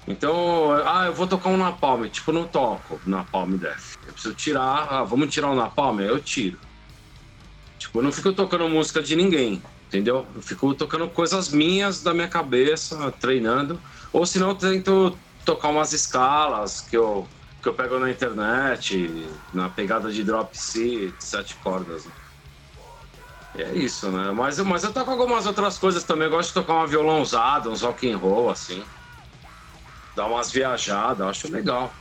[0.08, 3.96] Então, ah, eu vou tocar um Napalm, tipo, não toco Napalm Death.
[4.08, 6.00] Eu preciso tirar, ah, vamos tirar o Napalm?
[6.00, 6.58] Aí eu tiro.
[7.94, 9.62] Eu não fico tocando música de ninguém.
[9.88, 10.26] entendeu?
[10.36, 13.80] Eu fico tocando coisas minhas da minha cabeça, treinando.
[14.12, 17.28] Ou senão eu tento tocar umas escalas que eu,
[17.62, 22.06] que eu pego na internet, na pegada de drop C, sete cordas.
[22.06, 22.12] Né?
[23.56, 24.32] E é isso, né?
[24.32, 26.26] Mas, mas eu toco algumas outras coisas também.
[26.26, 28.84] Eu gosto de tocar uma violãozada, uns rock and roll, assim.
[30.16, 31.94] Dar umas viajadas, acho legal.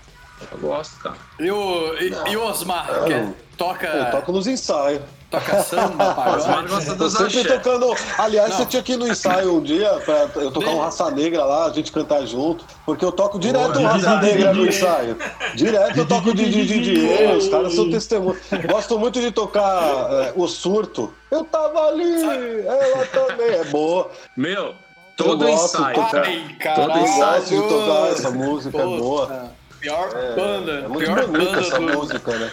[0.50, 1.16] Eu gosto, cara.
[1.38, 3.86] E o, e, e o Osmar, que é- toca.
[3.86, 5.02] Eu toco nos ensaios.
[5.32, 6.96] Toca samba, pagode.
[6.96, 7.58] Tô sempre axé.
[7.58, 7.94] tocando.
[8.18, 8.56] Aliás, Não.
[8.58, 11.66] você tinha que ir no ensaio um dia pra eu tocar um Raça Negra lá,
[11.66, 12.64] a gente cantar junto.
[12.84, 15.16] Porque eu toco direto um Boa, Raça Didi, Negra no ensaio.
[15.54, 17.06] Direto eu toco de Didi.
[17.36, 18.38] Os caras são testemunhos.
[18.70, 21.12] Gosto muito de tocar é, o surto.
[21.30, 22.22] Eu tava ali,
[22.66, 23.54] ela também.
[23.54, 24.10] É boa.
[24.36, 24.74] Meu,
[25.16, 26.00] todo Eu gosto, ensaio.
[26.12, 26.90] Ai, Todo.
[26.90, 27.40] Eu ensaio.
[27.40, 29.50] gosto de tocar essa música, é Puta, boa.
[29.82, 30.72] Pior banda.
[30.72, 31.82] É muito pior banda essa do.
[31.98, 32.50] música, né?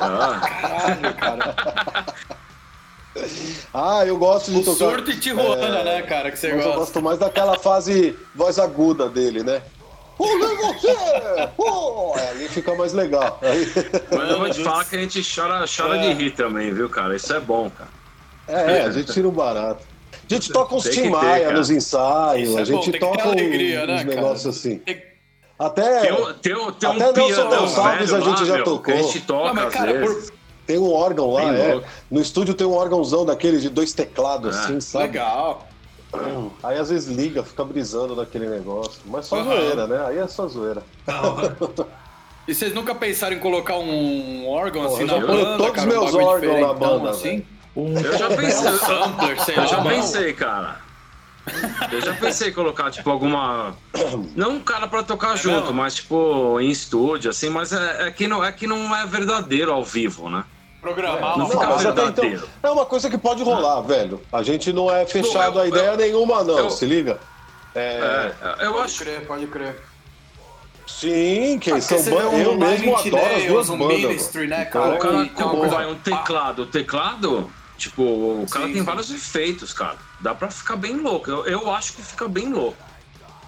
[0.00, 1.54] Ah, Caralho, cara.
[3.72, 4.76] Ah, eu gosto de O tocar.
[4.90, 6.78] surto e Tijuana, né, cara, que você Mas eu gosta.
[6.80, 9.62] gosto mais daquela fase voz aguda dele, né?
[10.18, 11.48] Olha você!
[11.56, 12.12] Pô!
[12.16, 13.38] Aí fica mais legal.
[13.40, 13.72] Aí...
[14.16, 17.14] mas eu vou te falar que a gente chora, chora de rir também, viu, cara?
[17.14, 17.90] Isso é bom, cara.
[18.48, 19.84] É, a gente tira um barato.
[20.12, 23.82] A gente toca uns Tim Maia nos ensaios, Isso é a gente bom, toca alegria,
[23.84, 24.78] uns né, negócios assim.
[24.78, 25.02] Tem-
[25.58, 28.44] Até Tem, um- tem, um- tem um Até Nelson pianão Gonçalves velho a gente lá,
[28.46, 28.94] já meu, tocou.
[28.94, 30.32] A gente toca Não, cara, vezes.
[30.66, 31.72] tem um órgão lá, é.
[31.74, 31.88] louco.
[32.10, 34.58] No estúdio tem um órgãozão daquele de dois teclados, É.
[34.60, 35.04] assim, sabe?
[35.04, 35.66] Legal.
[36.62, 39.00] Aí às vezes liga, fica brisando naquele negócio.
[39.06, 39.44] Mas só Aham.
[39.56, 40.04] zoeira, né?
[40.06, 40.82] Aí é só zoeira.
[42.46, 45.56] E vocês nunca pensaram em colocar um órgão assim Porra, na eu já banda?
[45.58, 47.46] todos cara, os um meus bagulho órgãos na banda, assim?
[47.76, 49.66] Um, Eu já pensei, Um sampler, sei eu lá.
[49.66, 49.90] já não.
[49.90, 50.83] pensei, cara.
[51.92, 53.76] Eu já pensei em colocar, tipo, alguma.
[54.34, 55.74] Não um cara pra tocar junto, mesmo?
[55.74, 59.72] mas, tipo, em estúdio, assim, mas é, é, que não, é que não é verdadeiro
[59.72, 60.44] ao vivo, né?
[60.80, 62.48] Programar Não uma fica verdadeiro.
[62.58, 64.20] então, é uma coisa que pode rolar, velho.
[64.32, 67.18] A gente não é fechado eu- a ideia eu- nenhuma, não, eu- se liga?
[67.74, 68.98] É, É, eu Pode acho.
[69.04, 69.76] crer, pode crer.
[70.86, 72.32] Sim, que Porque são bandas.
[72.34, 73.96] um Eu mesmo adoro as Nails, duas um bandas.
[73.98, 74.94] Ministry, né, cara?
[74.94, 76.62] O cara tem uma com coisa- vai um teclado.
[76.62, 78.86] O teclado, tipo, o cara Sim, tem sim.
[78.86, 79.96] vários efeitos, cara.
[80.24, 81.30] Dá pra ficar bem louco.
[81.30, 82.78] Eu, eu acho que fica bem louco.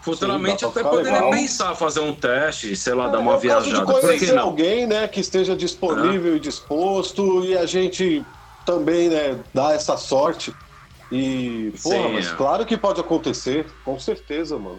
[0.03, 1.31] Futuramente Sim, dá até poderia legal.
[1.31, 3.87] pensar, fazer um teste, sei lá, dar É, uma é de viajada.
[3.87, 4.43] Que conhecer não?
[4.45, 8.23] alguém, né, que esteja disponível e disposto e a gente
[8.67, 10.53] também, né, dar essa sorte.
[11.11, 12.35] E, porra, Sim, mas é.
[12.35, 14.79] claro que pode acontecer, com certeza, mano.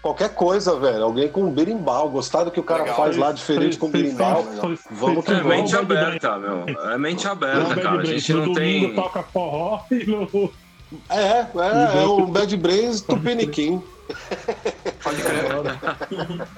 [0.00, 1.04] Qualquer coisa, velho.
[1.04, 2.96] Alguém com um berimbau, gostar do que o cara Legal.
[2.96, 4.42] faz lá diferente com berimbau.
[4.90, 5.44] Vamos que É vamos.
[5.44, 6.64] mente aberta, meu.
[6.90, 8.00] É mente aberta, cara.
[8.00, 8.94] A gente no não domingo tem.
[8.96, 10.50] toca forró e no...
[11.08, 13.82] É, é, é o Bad Brains Tupiniquim.
[15.02, 16.48] Pode crer.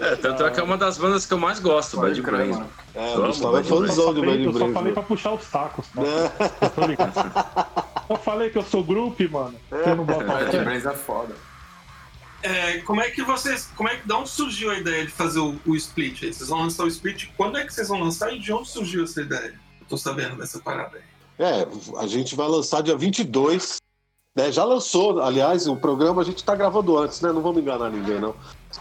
[0.00, 2.36] É, tanto é que é uma das bandas que eu mais gosto, Pode Bad crer,
[2.36, 2.56] Brains.
[2.56, 2.70] mano.
[2.94, 3.88] É, Vamos, Gustavo é Bad Brains.
[3.90, 4.74] fãzão falei, Bad eu só Brains.
[4.74, 5.86] falei pra puxar os sacos.
[5.96, 6.64] É.
[6.64, 7.12] Eu tô ligado.
[8.08, 9.54] Eu falei que eu sou grupo, mano.
[9.70, 10.64] Você não bota fé.
[10.64, 11.34] crer, é foda.
[12.42, 13.70] É, como é que vocês.
[13.76, 16.32] Como é que de onde surgiu a ideia de fazer o, o split aí?
[16.32, 17.28] Vocês vão lançar o split?
[17.36, 19.54] Quando é que vocês vão lançar e de onde surgiu essa ideia?
[19.80, 21.02] Eu tô sabendo dessa parada aí.
[21.40, 23.78] É, a gente vai lançar dia 22.
[24.36, 24.52] Né?
[24.52, 27.32] Já lançou, aliás, o programa a gente tá gravando antes, né?
[27.32, 28.34] Não vamos enganar ninguém, não.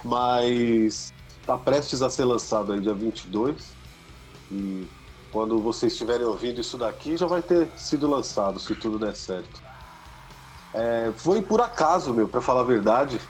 [0.04, 1.14] Mas
[1.46, 3.56] tá prestes a ser lançado aí dia 22.
[4.52, 4.86] E
[5.32, 9.62] quando vocês estiverem ouvindo isso daqui, já vai ter sido lançado, se tudo der certo.
[10.74, 13.22] É, foi por acaso, meu, pra falar a verdade.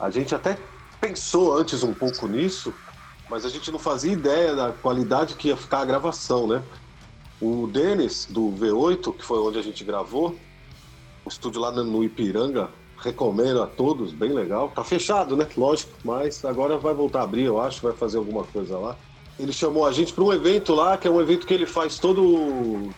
[0.00, 0.56] A gente até
[1.02, 2.72] pensou antes um pouco nisso,
[3.28, 6.62] mas a gente não fazia ideia da qualidade que ia ficar a gravação, né?
[7.44, 10.34] O Denis, do V8, que foi onde a gente gravou,
[11.26, 14.70] o estúdio lá no Ipiranga, recomendo a todos, bem legal.
[14.74, 15.46] Tá fechado, né?
[15.54, 18.96] Lógico, mas agora vai voltar a abrir, eu acho, vai fazer alguma coisa lá.
[19.38, 21.98] Ele chamou a gente para um evento lá, que é um evento que ele faz
[21.98, 22.88] todo.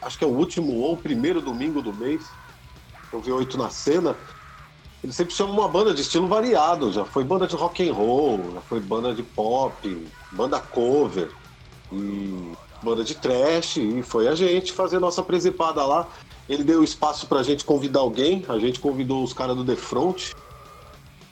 [0.00, 2.26] Acho que é o último ou o primeiro domingo do mês.
[3.12, 4.16] É O V8 na cena.
[5.04, 6.90] Ele sempre chama uma banda de estilo variado.
[6.90, 11.30] Já foi banda de rock and roll, já foi banda de pop, banda cover
[11.92, 13.76] e banda de trash.
[13.76, 16.06] E foi a gente fazer nossa presepada lá.
[16.48, 18.44] Ele deu espaço pra gente convidar alguém.
[18.48, 20.32] A gente convidou os caras do The Front,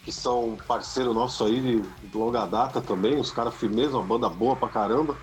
[0.05, 3.19] que são parceiro nosso aí de, longa data também.
[3.19, 5.17] Os caras firmeza, uma banda boa pra caramba.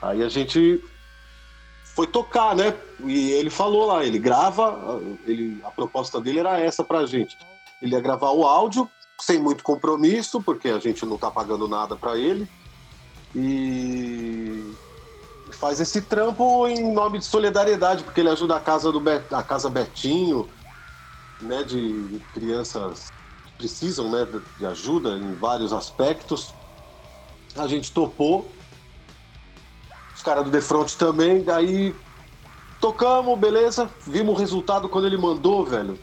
[0.00, 0.82] Aí a gente
[1.94, 2.76] foi tocar, né?
[3.04, 7.36] E ele falou lá, ele grava, ele, a proposta dele era essa pra gente.
[7.80, 8.88] Ele ia gravar o áudio,
[9.18, 12.48] sem muito compromisso, porque a gente não tá pagando nada pra ele.
[13.34, 14.74] E
[15.58, 19.42] faz esse trampo em nome de solidariedade, porque ele ajuda a casa do Bet- a
[19.42, 20.48] casa Betinho,
[21.42, 23.12] né, de crianças
[23.44, 24.26] que precisam, né,
[24.56, 26.54] de- ajuda em vários aspectos.
[27.56, 28.50] A gente topou.
[30.14, 31.94] Os caras do Defront também, daí
[32.80, 33.90] tocamos, beleza.
[34.06, 35.98] Vimos o resultado quando ele mandou, velho.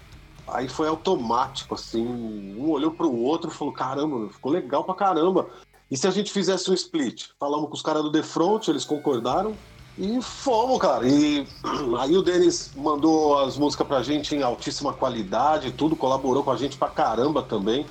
[0.48, 2.06] Aí foi automático, assim.
[2.06, 5.50] Um olhou pro outro e falou: caramba, ficou legal pra caramba.
[5.94, 7.26] E se a gente fizesse um split?
[7.40, 9.56] Falamos com os caras do The Front, eles concordaram.
[9.96, 11.08] E fomos, cara.
[11.08, 11.48] E
[12.02, 16.58] aí o Denis mandou as músicas pra gente em altíssima qualidade, tudo, colaborou com a
[16.58, 17.86] gente pra caramba também.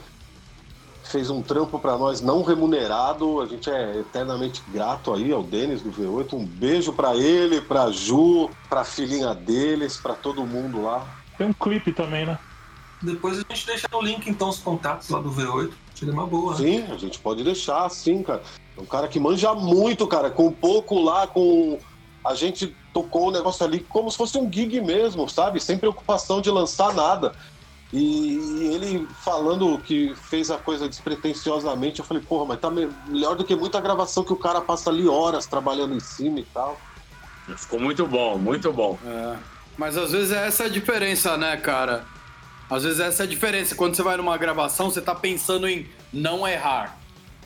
[1.05, 3.40] Fez um trampo pra nós não remunerado.
[3.40, 6.32] A gente é eternamente grato aí ao Denis do V8.
[6.32, 11.07] Um beijo pra ele, pra Ju, pra filhinha deles, pra todo mundo lá.
[11.38, 12.36] Tem um clipe também, né?
[13.00, 15.72] Depois a gente deixa no link, então, os contatos lá do V8.
[16.03, 16.53] Seria uma boa.
[16.53, 16.57] né?
[16.59, 18.42] Sim, a gente pode deixar, sim, cara.
[18.76, 20.30] É um cara que manja muito, cara.
[20.30, 21.78] Com pouco lá, com.
[22.24, 25.61] A gente tocou o negócio ali como se fosse um gig mesmo, sabe?
[25.61, 27.32] Sem preocupação de lançar nada.
[27.92, 28.36] E,
[28.74, 33.44] ele falando que fez a coisa despretensiosamente, eu falei, porra, mas tá me- melhor do
[33.44, 36.80] que muita gravação que o cara passa ali horas trabalhando em cima e tal.
[37.57, 38.98] Ficou muito bom, muito bom.
[39.07, 39.36] É.
[39.76, 42.05] Mas às vezes essa é a diferença, né, cara?
[42.72, 43.74] Às vezes essa é a diferença.
[43.74, 46.96] Quando você vai numa gravação, você tá pensando em não errar.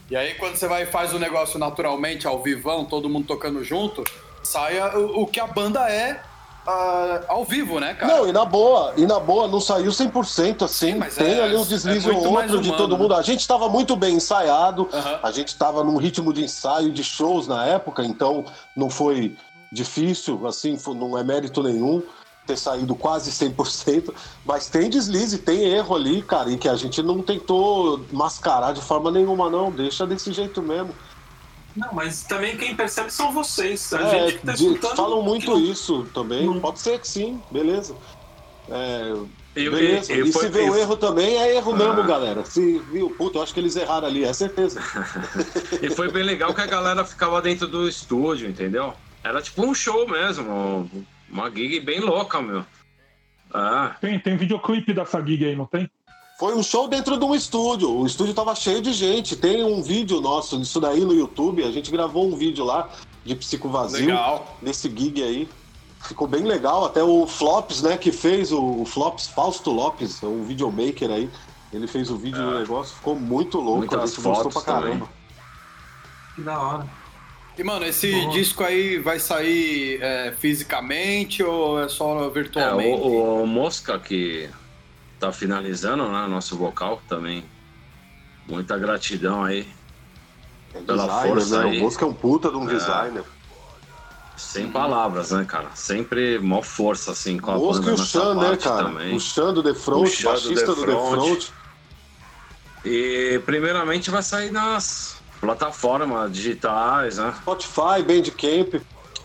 [0.08, 3.64] E aí quando você vai e faz o negócio naturalmente, ao vivão, todo mundo tocando
[3.64, 4.04] junto,
[4.42, 6.22] sai o, o que a banda é
[6.64, 8.14] ah, ao vivo, né, cara?
[8.14, 10.92] Não, e na boa, e na boa, não saiu 100% assim.
[10.92, 13.14] Sim, mas Tem é- ali deslizes é ou muito mais outro de todo mundo.
[13.14, 14.88] A gente estava muito bem ensaiado,
[15.22, 18.44] a gente estava num ritmo de ensaio, de shows na época, então
[18.76, 19.36] não foi
[19.72, 22.02] difícil, assim, não é mérito nenhum
[22.46, 24.12] ter saído quase 100%,
[24.44, 28.80] mas tem deslize, tem erro ali, cara, e que a gente não tentou mascarar de
[28.80, 29.70] forma nenhuma, não.
[29.70, 30.94] Deixa desse jeito mesmo.
[31.76, 33.92] Não, mas também quem percebe são vocês.
[33.92, 34.96] A É, gente que tá de- escutando.
[34.96, 36.46] falam muito não- isso também.
[36.46, 37.94] não- Pode ser que sim, beleza.
[38.70, 39.12] É,
[39.58, 40.12] E, Beleza.
[40.12, 42.06] e- E, e foi- se vê o erro também, é erro mesmo, Ah.
[42.06, 42.44] galera.
[42.44, 44.80] Se viu, puta, eu acho que eles erraram ali, é certeza.
[45.82, 48.92] E foi bem legal que a galera ficava dentro do estúdio, entendeu?
[49.24, 50.90] Era tipo um show mesmo,
[51.30, 52.64] uma gig bem louca, meu.
[53.52, 55.90] Ah, Tem, tem videoclipe dessa gig aí, não tem?
[56.38, 57.90] Foi um show dentro de um estúdio.
[57.90, 59.36] O estúdio tava cheio de gente.
[59.36, 61.64] Tem um vídeo nosso disso daí no YouTube.
[61.64, 62.90] A gente gravou um vídeo lá
[63.24, 64.58] de Psico Vazio, Legal.
[64.60, 65.48] desse gig aí.
[66.02, 66.84] Ficou bem legal.
[66.84, 71.30] Até o Flops, né, que fez o, o Flops, Fausto Lopes, um videomaker aí.
[71.72, 73.78] Ele fez o vídeo do negócio, ficou muito louco.
[73.78, 75.08] Muitas a gente gostou fotos pra caramba.
[76.34, 76.86] Que da hora.
[77.58, 78.32] E, mano, esse Boa.
[78.32, 83.00] disco aí vai sair é, fisicamente ou é só é, virtualmente?
[83.00, 84.48] o, o Mosca que
[85.18, 86.26] tá finalizando, né?
[86.26, 87.44] Nosso vocal também.
[88.46, 89.66] Muita gratidão aí.
[90.74, 91.70] É Pela designer, força né?
[91.70, 91.78] aí.
[91.78, 92.74] O Mosca é um puta de um É.
[92.74, 93.24] designer.
[94.36, 95.70] Sem palavras, né, cara?
[95.74, 98.84] Sempre mó força, assim, com a Mosca banda e o Chan, né, cara?
[98.84, 99.16] também.
[99.16, 101.10] O Chan do The Front, O baixista The do The Front.
[101.14, 101.48] Front.
[102.84, 105.15] E primeiramente vai sair nas
[105.46, 107.32] plataformas digitais, né?
[107.40, 108.74] Spotify, Bandcamp.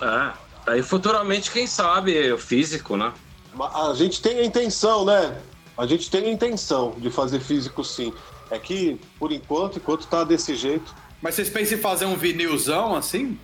[0.01, 0.31] É.
[0.67, 3.11] Aí futuramente, quem sabe, o físico, né?
[3.59, 5.37] A gente tem a intenção, né?
[5.77, 8.13] A gente tem a intenção de fazer físico sim.
[8.51, 12.95] É que, por enquanto, enquanto tá desse jeito, Mas vocês pensam em fazer um vinilzão
[12.95, 13.37] assim?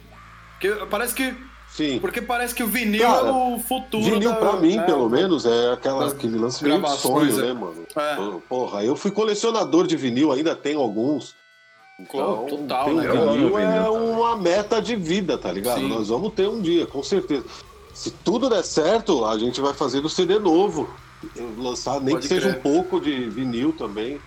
[0.52, 1.34] Porque parece que.
[1.70, 2.00] sim.
[2.00, 4.04] Porque parece que o vinil Cara, é o futuro.
[4.04, 4.84] Vinil da- pra mim, né?
[4.84, 7.48] pelo menos, é aquela, aquele lance meio de sonho, é.
[7.48, 7.86] né, mano?
[7.96, 8.40] É.
[8.50, 11.36] Porra, eu fui colecionador de vinil, ainda tenho alguns.
[12.00, 13.20] Então, total, ter um né, cara?
[13.32, 15.80] Amo é uma meta de vida, tá ligado?
[15.80, 15.90] Sim.
[15.90, 17.44] Nós vamos ter um dia, com certeza.
[17.94, 20.88] Se tudo der certo, a gente vai fazer do CD novo.
[21.58, 22.60] Lançar nem Pode que seja crer.
[22.60, 24.22] um pouco de vinil também.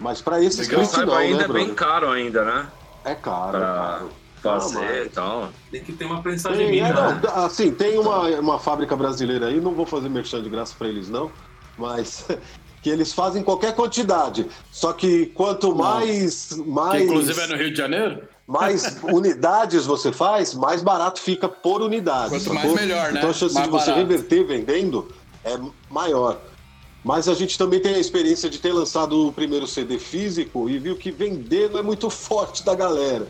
[0.00, 1.74] Mas pra esse Que eu split saiba não, ainda né, é bem brother?
[1.74, 2.66] caro ainda, né?
[3.04, 4.04] É caro, é Pra
[4.42, 4.60] caro.
[4.60, 5.48] fazer mas- e tal.
[5.70, 7.00] Tem que ter uma prensagem Tem, é, mínima.
[7.12, 7.20] não, né?
[7.44, 11.10] assim, tem uma, uma fábrica brasileira aí, não vou fazer merchan de graça pra eles,
[11.10, 11.30] não,
[11.76, 12.26] mas
[12.88, 14.46] que eles fazem qualquer quantidade.
[14.72, 16.54] Só que quanto mais.
[16.54, 18.22] Que mais inclusive é no Rio de Janeiro?
[18.46, 22.30] mais unidades você faz, mais barato fica por unidade.
[22.30, 23.18] Quanto mais melhor, né?
[23.18, 24.08] Então a chance Mais de você barato.
[24.08, 25.08] reverter vendendo
[25.44, 25.58] é
[25.90, 26.40] maior.
[27.04, 30.78] Mas a gente também tem a experiência de ter lançado o primeiro CD físico e
[30.78, 33.28] viu que vender não é muito forte da galera.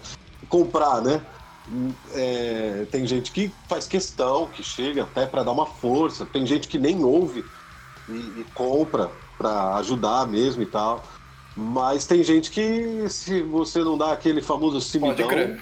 [0.49, 1.21] Comprar, né?
[2.15, 6.25] É, tem gente que faz questão, que chega até para dar uma força.
[6.25, 7.45] Tem gente que nem ouve
[8.09, 11.03] e, e compra para ajudar mesmo e tal.
[11.57, 15.61] Mas tem gente que, se você não dá aquele famoso crer.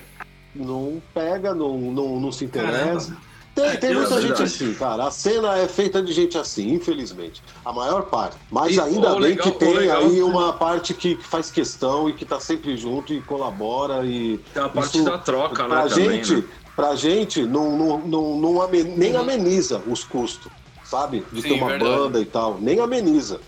[0.55, 3.13] não pega, não, não, não se interessa.
[3.13, 3.27] Caramba.
[3.55, 4.43] Tem, tem É, muita é gente verdade.
[4.43, 5.07] assim, cara.
[5.07, 7.43] A cena é feita de gente assim, infelizmente.
[7.65, 8.37] A maior parte.
[8.51, 12.13] Mas E ainda bem legal- que tem legal- aí uma parte que faz questão e
[12.13, 14.37] que tá sempre junto e colabora e.
[14.53, 15.89] Tem a parte isso, da troca, pra né?
[15.89, 16.45] também, gente, né?
[16.77, 20.53] pra gente não, não, não, não amen- nem ameniza os custos,
[20.85, 21.25] sabe?
[21.33, 21.91] De Sim, ter uma verdade.
[21.97, 22.59] banda e tal.
[22.61, 23.41] Nem ameniza.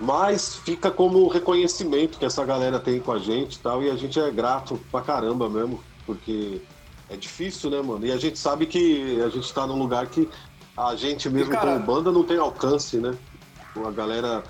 [0.00, 3.82] Mas fica como reconhecimento que essa galera tem com a gente e tal.
[3.82, 5.84] E a gente é grato pra caramba mesmo.
[6.06, 6.62] Porque
[7.10, 8.06] é difícil, né, mano?
[8.06, 10.28] E a gente sabe que a gente tá num lugar que
[10.76, 13.14] A gente mesmo E, cara- como banda não tem alcance, né?
[13.84, 14.42] A galera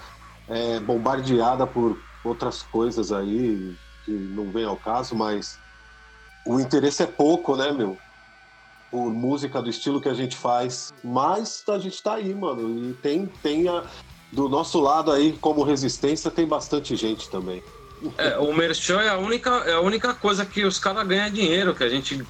[0.46, 3.74] é bombardeada por outras coisas aí
[4.04, 5.58] que não vem ao caso, mas
[6.46, 7.98] o interesse é pouco, né, meu?
[8.92, 10.92] Por música do estilo que a gente faz.
[11.02, 12.90] Mas a gente tá aí, mano.
[12.90, 13.82] E tem, tem a,
[14.32, 17.62] do nosso lado aí, como resistência, tem bastante gente também.
[18.16, 21.74] É, o Merchan é a única, é a única coisa que os caras ganham dinheiro,
[21.74, 22.24] que a gente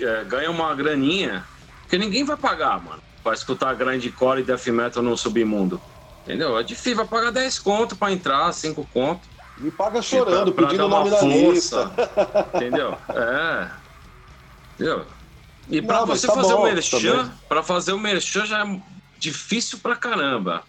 [0.00, 1.44] é, ganha uma graninha,
[1.88, 5.80] que ninguém vai pagar, mano, pra escutar grindcore e death metal no submundo.
[6.24, 6.58] Entendeu?
[6.58, 9.28] É difícil, vai pagar 10 conto pra entrar, 5 conto.
[9.62, 11.92] E paga chorando, pra, pra pedindo uma força.
[12.54, 12.96] Entendeu?
[13.10, 13.68] É.
[14.74, 15.04] Entendeu?
[15.68, 17.32] E pra Não, você tá fazer bom, o merchan, também.
[17.48, 18.80] pra fazer o merchan já é
[19.18, 20.62] difícil pra caramba,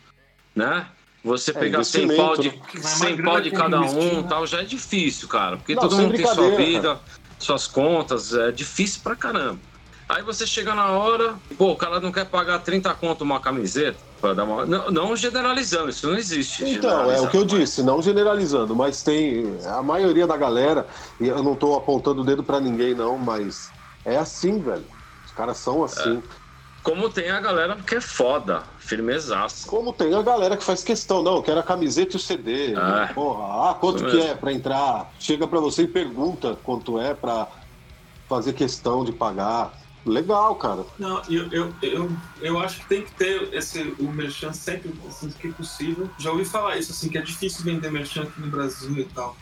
[0.56, 0.88] né?
[1.24, 2.62] Você pegar 100 investimento, pau de, né?
[2.76, 4.26] Mas 100 uma pau de cada um né?
[4.30, 5.58] tal, já é difícil, cara.
[5.58, 7.00] Porque Não, todo mundo tem sua vida,
[7.40, 9.60] suas contas, é difícil pra caramba.
[10.08, 13.98] Aí você chega na hora, pô, o cara não quer pagar 30 conto uma camiseta
[14.22, 14.64] pra dar uma.
[14.64, 16.64] Não, não generalizando, isso não existe.
[16.64, 20.86] Então, é o que eu mas- disse, não generalizando, mas tem a maioria da galera,
[21.20, 23.72] e eu não tô apontando o dedo pra ninguém não, mas
[24.06, 24.86] é assim, velho.
[25.26, 26.22] Os caras são assim.
[26.86, 29.68] Como tem a galera que é foda, firmezaça.
[29.68, 32.74] Como tem a galera que faz questão, não, eu quero a camiseta e o CD.
[32.74, 33.08] É.
[33.12, 34.30] Porra, ah, quanto que mesmo.
[34.30, 35.12] é pra entrar?
[35.20, 37.48] Chega pra você e pergunta quanto é pra
[38.30, 39.74] fazer questão de pagar.
[40.06, 40.86] Legal, cara.
[41.00, 45.32] Não, eu, eu, eu, eu acho que tem que ter esse, o merchan sempre assim,
[45.32, 46.08] que possível.
[46.20, 49.36] Já ouvi falar isso, assim, que é difícil vender merchan aqui no Brasil e tal.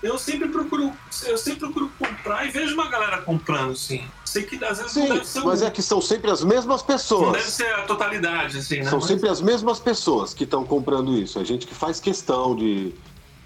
[0.00, 0.92] Eu sempre procuro,
[1.26, 4.06] eu sempre procuro comprar e vejo uma galera comprando, sim.
[4.34, 6.80] Sei que às vezes não Sim, deve ser mas é que são sempre as mesmas
[6.80, 7.32] não pessoas.
[7.32, 8.90] deve ser a totalidade, assim, né?
[8.90, 11.38] São Mas- sempre as mesmas pessoas que estão comprando isso.
[11.38, 12.92] É gente que faz questão de,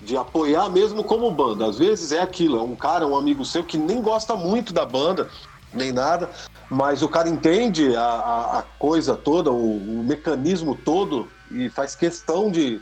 [0.00, 1.66] de apoiar mesmo como banda.
[1.66, 4.86] Às vezes é aquilo, é um cara, um amigo seu que nem gosta muito da
[4.86, 5.28] banda,
[5.74, 6.30] nem nada,
[6.70, 11.94] mas o cara entende a, a, a coisa toda, o, o mecanismo todo e faz
[11.94, 12.80] questão de,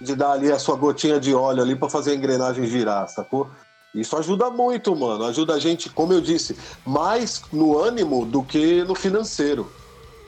[0.00, 3.50] de dar ali a sua gotinha de óleo ali para fazer a engrenagem girar, sacou?
[3.94, 5.24] Isso ajuda muito, mano.
[5.24, 9.70] Ajuda a gente, como eu disse, mais no ânimo do que no financeiro.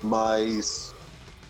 [0.02, 0.94] Mas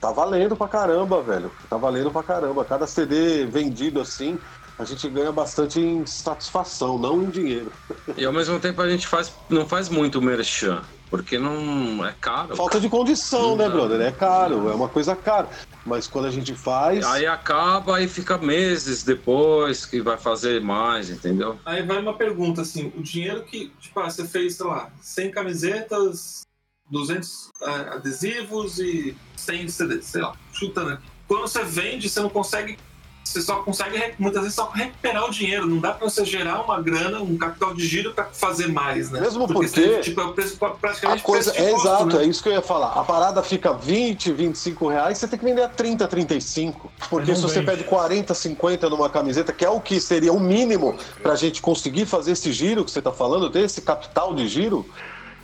[0.01, 1.51] tá valendo pra caramba, velho.
[1.69, 2.65] Tá valendo pra caramba.
[2.65, 4.39] Cada CD vendido assim,
[4.79, 7.73] a gente ganha bastante em satisfação, não em dinheiro.
[8.17, 12.57] E ao mesmo tempo a gente faz, não faz muito merchan, porque não é caro.
[12.57, 14.01] Falta de condição, né, brother?
[14.01, 15.49] É caro, é uma coisa cara.
[15.85, 17.05] Mas quando a gente faz.
[17.05, 21.59] Aí acaba e fica meses depois que vai fazer mais, entendeu?
[21.65, 25.31] Aí vai uma pergunta, assim, o dinheiro que, tipo, ah, você fez, sei lá, 100
[25.31, 26.47] camisetas,
[26.91, 31.05] 200 ah, adesivos e 100 CDs, sei lá, chutando aqui.
[31.27, 32.79] Quando você vende, você não consegue,
[33.25, 35.67] você só consegue, muitas vezes, só recuperar o dinheiro.
[35.67, 39.21] Não dá pra você gerar uma grana, um capital de giro pra fazer mais, né?
[39.21, 39.69] Mesmo porque...
[39.69, 42.25] porque você, tipo, é o preço, A praticamente coisa preço de é custo, exato, né?
[42.25, 42.93] é isso que eu ia falar.
[42.93, 46.93] A parada fica 20, 25 reais, você tem que vender a 30, 35.
[47.09, 47.71] Porque se você vende.
[47.71, 52.07] pede 40, 50 numa camiseta, que é o que seria o mínimo pra gente conseguir
[52.07, 54.87] fazer esse giro que você tá falando, ter esse capital de giro,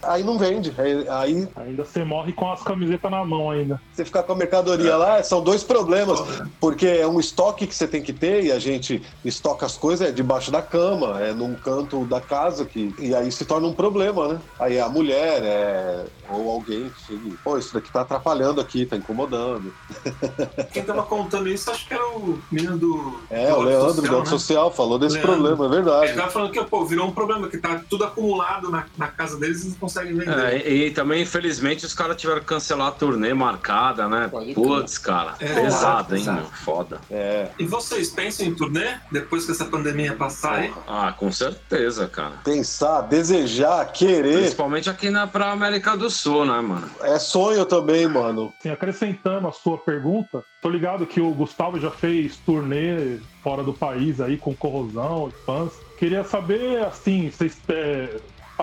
[0.03, 0.73] aí não vende.
[0.79, 3.81] Aí, aí Ainda você morre com as camisetas na mão ainda.
[3.93, 6.21] você ficar com a mercadoria lá, são dois problemas.
[6.61, 10.09] Porque é um estoque que você tem que ter e a gente estoca as coisas
[10.09, 13.73] é debaixo da cama, é num canto da casa que e aí se torna um
[13.73, 14.41] problema, né?
[14.59, 18.97] Aí a mulher é ou alguém que chega, pô, isso daqui tá atrapalhando aqui, tá
[18.97, 19.73] incomodando.
[20.73, 23.21] Quem tava contando isso, acho que era o menino do.
[23.29, 24.27] É, do o Leandro Social, do né?
[24.31, 25.33] Social falou desse Leandro.
[25.33, 26.15] problema, é Ele verdade.
[26.15, 29.65] tava falando que, pô, virou um problema, que tá tudo acumulado na, na casa deles
[29.65, 30.39] e não conseguem vender.
[30.39, 34.31] É, e, e também, infelizmente, os caras tiveram que cancelar a turnê marcada, né?
[34.55, 35.35] Putz, cara.
[35.41, 36.45] É, pesado, hein, meu?
[36.47, 37.01] Foda.
[37.11, 40.75] É, E vocês pensam em turnê depois que essa pandemia passar aí?
[40.87, 42.35] Ah, com certeza, cara.
[42.45, 46.89] pensar, desejar, querer, Principalmente aqui na pra América do Sul, né, mano?
[47.03, 48.53] é sonho também, mano.
[48.59, 53.73] Assim, acrescentando a sua pergunta, tô ligado que o Gustavo já fez turnê fora do
[53.73, 55.73] país aí com corrosão e fãs.
[55.99, 58.17] Queria saber, assim, vocês, é,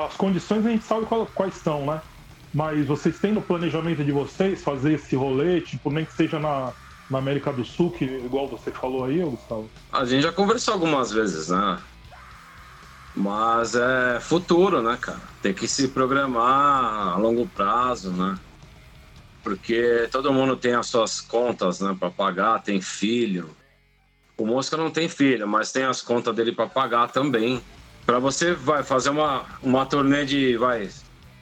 [0.06, 2.02] as condições a gente sabe quais são, né?
[2.54, 6.74] Mas vocês têm no planejamento de vocês fazer esse rolê, tipo, nem que seja na,
[7.10, 9.70] na América do Sul, que igual você falou aí, Gustavo?
[9.92, 11.78] A gente já conversou algumas vezes, né?
[13.16, 15.22] Mas é futuro, né, cara?
[15.42, 18.38] Tem que se programar a longo prazo, né?
[19.44, 23.56] Porque todo mundo tem as suas contas, né, para pagar, tem filho.
[24.38, 27.62] O Mosca não tem filho, mas tem as contas dele para pagar também.
[28.08, 30.90] Para você vai fazer uma, uma turnê de vai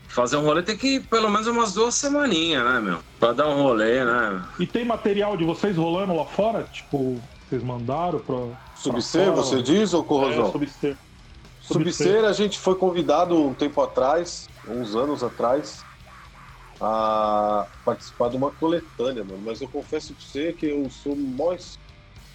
[0.07, 2.99] fazer um rolê tem que ir pelo menos umas duas semaninhas, né, meu?
[3.19, 4.43] Para dar um rolê, né?
[4.57, 6.63] E tem material de vocês rolando lá fora?
[6.63, 8.37] Tipo, vocês mandaram pra.
[8.75, 10.47] Subser, pra você diz, ou corrosão?
[10.47, 10.97] É, subster.
[11.61, 15.85] Subser, a gente foi convidado um tempo atrás, uns anos atrás.
[16.81, 19.41] a participar de uma coletânea, mano.
[19.45, 21.77] Mas eu confesso pra você que eu sou mais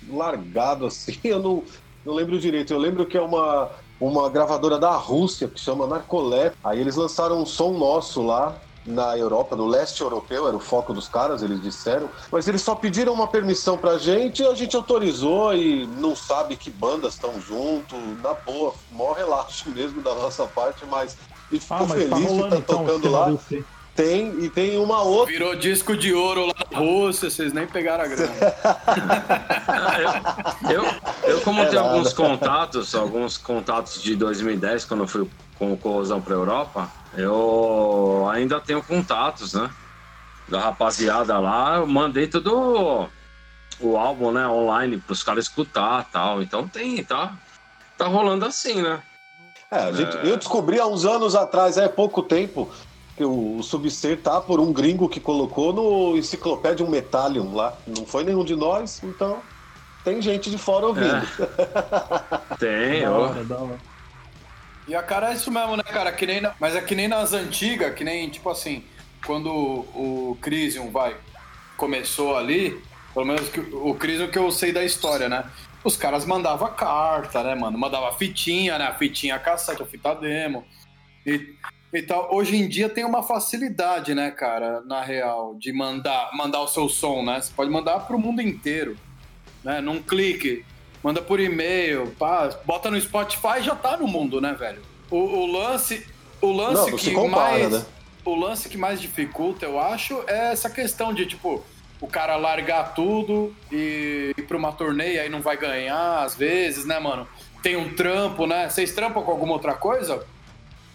[0.08, 1.64] largado assim, eu não,
[2.06, 2.72] não lembro direito.
[2.72, 3.70] Eu lembro que é uma,
[4.00, 6.56] uma gravadora da Rússia que chama Narcolep.
[6.64, 10.94] Aí eles lançaram um som nosso lá na Europa, no leste europeu, era o foco
[10.94, 12.10] dos caras, eles disseram.
[12.32, 16.70] Mas eles só pediram uma permissão pra gente, a gente autorizou e não sabe que
[16.70, 17.94] bandas estão junto.
[18.16, 21.18] Na boa, maior relaxo mesmo da nossa parte, mas
[21.50, 22.84] a gente ficou Ah, mas tá feliz de rolando estar então.
[22.84, 23.38] tocando o lá.
[24.00, 25.30] Tem, e tem uma outra.
[25.30, 28.32] Virou disco de ouro lá na Rússia, vocês nem pegaram a grana.
[30.70, 30.84] Eu,
[31.30, 31.94] eu como É tenho nada.
[31.94, 35.28] alguns contatos, alguns contatos de 2010, quando eu fui
[35.58, 39.68] com o Corrosão pra Europa, eu ainda tenho contatos, né?
[40.48, 43.08] Da rapaziada lá, eu mandei todo
[43.80, 46.40] o álbum, né, online pros caras escutar tal.
[46.42, 47.34] Então tem, tá?
[47.98, 49.00] Tá rolando assim, né?
[49.70, 52.70] É, a gente- eu descobri há uns anos atrás, é pouco tempo,
[53.20, 57.76] que o, o Subser tá por um gringo que colocou no Enciclopédia Metallium lá.
[57.86, 59.42] Não foi nenhum de nós, então
[60.02, 61.20] tem gente de fora ouvindo.
[62.58, 63.68] Tem, Da ó.
[64.88, 66.10] E a cara é isso mesmo, né, cara?
[66.12, 68.82] Que nem na- Mas é que nem nas antigas, que nem, tipo assim,
[69.26, 71.14] quando o Crisium, vai,
[71.76, 75.44] começou ali, pelo menos que o o Crisium que eu sei da história, né?
[75.84, 77.76] Os caras mandavam carta, né, mano?
[77.76, 78.86] Mandava fitinha, né?
[78.86, 80.64] A fitinha cassete, a fita demo.
[81.26, 81.54] E,
[81.92, 82.34] e tal.
[82.34, 86.88] Hoje em dia tem uma facilidade, né, cara, na real, de mandar, mandar o seu
[86.88, 87.40] som, né?
[87.40, 88.96] Você pode mandar pro mundo inteiro,
[89.64, 89.80] né?
[89.80, 90.64] Num clique.
[91.02, 94.82] Manda por e-mail, pá, bota no Spotify e já tá no mundo, né, velho?
[95.10, 96.06] O, o lance,
[96.42, 97.86] o lance Não, que compara, mais, né?
[98.22, 101.64] o lance que mais dificulta, eu acho, é essa questão de tipo
[102.02, 106.34] o cara largar tudo e ir pra uma turnê e aí não vai ganhar às
[106.34, 107.26] vezes, né, mano?
[107.62, 108.68] Tem um trampo, né?
[108.68, 110.24] Vocês trampam com alguma outra coisa?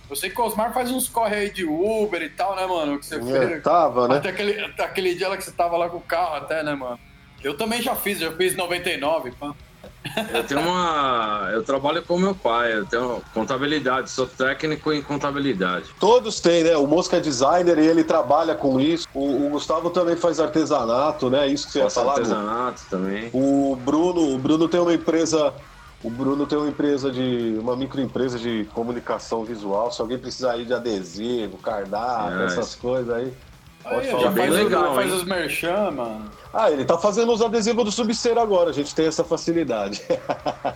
[0.10, 2.99] Eu sei que o Osmar faz uns corre aí de Uber e tal, né, mano?
[2.99, 3.64] Que você É, fez.
[3.64, 4.18] tava, né?
[4.18, 6.76] Até aquele, até aquele dia lá que você tava lá com o carro, até, né,
[6.76, 6.99] mano?
[7.43, 9.53] Eu também já fiz, já fiz 99, pá.
[10.34, 11.49] Eu tenho uma.
[11.51, 15.86] Eu trabalho com meu pai, eu tenho contabilidade, sou técnico em contabilidade.
[15.99, 16.78] Todos têm, né?
[16.78, 19.08] O Mosca é designer e ele trabalha com isso.
[19.14, 21.47] O, o Gustavo também faz artesanato, né?
[21.47, 22.14] Isso que você ia Faço falar.
[22.14, 22.20] Gu?
[22.20, 23.30] artesanato também.
[23.34, 25.53] O Bruno, o Bruno tem uma empresa,
[26.04, 29.91] o Bruno tem uma empresa de uma microempresa de comunicação visual.
[29.91, 33.34] Se alguém precisar aí de adesivo, cardápio, É, essas coisas aí,
[33.84, 34.24] pode Aí, falar.
[34.24, 36.32] já bem faz, legal, o, faz os merchan, mano.
[36.54, 38.70] Ah, ele tá fazendo os adesivos do Subceiro agora.
[38.70, 40.02] A gente tem essa facilidade.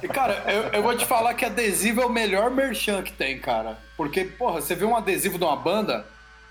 [0.02, 3.40] E, cara, eu, eu vou te falar que adesivo é o melhor merchan que tem,
[3.40, 3.78] cara.
[3.96, 6.06] Porque, porra, você vê um adesivo de uma banda,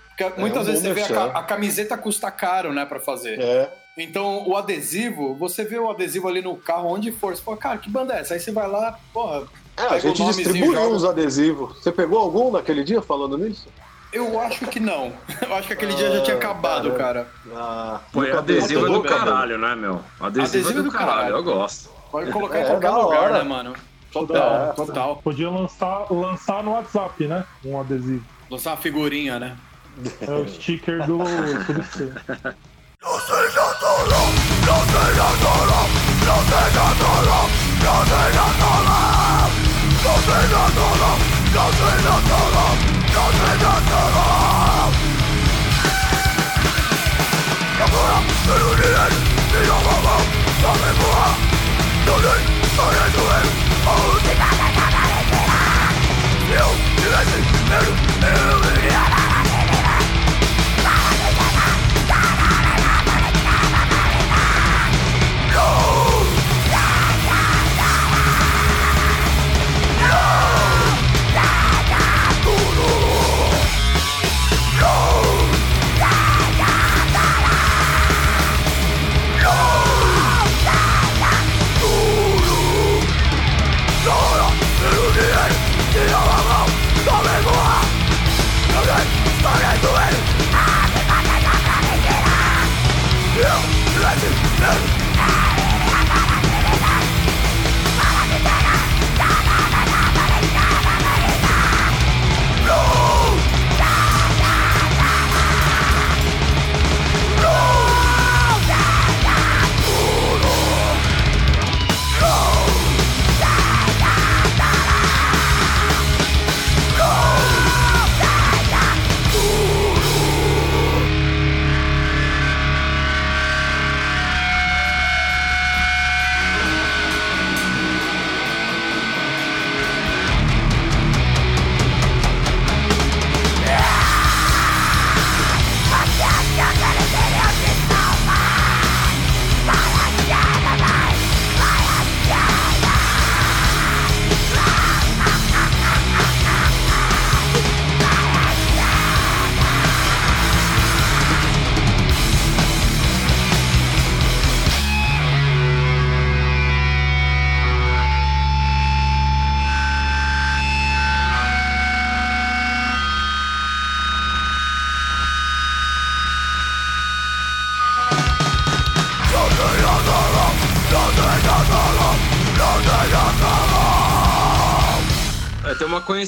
[0.07, 1.31] porque muitas um vezes você vê a, merchan.
[1.33, 3.39] a camiseta custa caro, né, pra fazer.
[3.39, 3.69] é.
[4.01, 7.77] Então, o adesivo, você vê o adesivo ali no carro, onde for, você fala, cara,
[7.77, 8.33] que banda é essa?
[8.33, 9.43] Aí você vai lá, porra,
[9.77, 10.87] É, a gente nomezinho distribui joga.
[10.95, 11.77] uns adesivos.
[11.83, 13.67] Você pegou algum naquele dia falando nisso?
[14.13, 15.11] Eu acho que não.
[15.41, 17.27] Eu acho que aquele dia já tinha acabado, Ah, cara.
[17.55, 20.01] Ah, dei adesivo é do caralho, né, meu?
[20.19, 21.89] Adesivo, é do, caralho, eu gosto.
[22.11, 23.37] Pode colocar É, em qualquer lugar, hora.
[23.37, 23.73] né, mano?
[24.11, 24.73] Total, hora.
[24.73, 25.15] total.
[25.17, 27.45] Podia lançar, lançar no WhatsApp, né?
[27.63, 28.23] Um adesivo.
[28.49, 29.55] Lançar uma figurinha, né?
[30.21, 31.19] É o sticker do
[33.01, 34.19] No te da todo,
[34.67, 35.79] no te da todo,
[36.27, 36.87] no te da
[37.79, 38.23] no te
[38.83, 38.99] da.
[40.03, 41.09] No te da todo,
[41.55, 42.63] no te da todo,
[43.15, 44.23] no te da todo.
[47.79, 49.15] Ahora solo le das,
[49.49, 50.23] te lo vas,
[50.59, 50.91] solo,
[52.05, 52.33] solo
[52.91, 53.39] la dure,
[53.85, 54.99] oh, vas a quedar.
[56.49, 56.65] You
[57.11, 57.35] just
[59.15, 59.28] is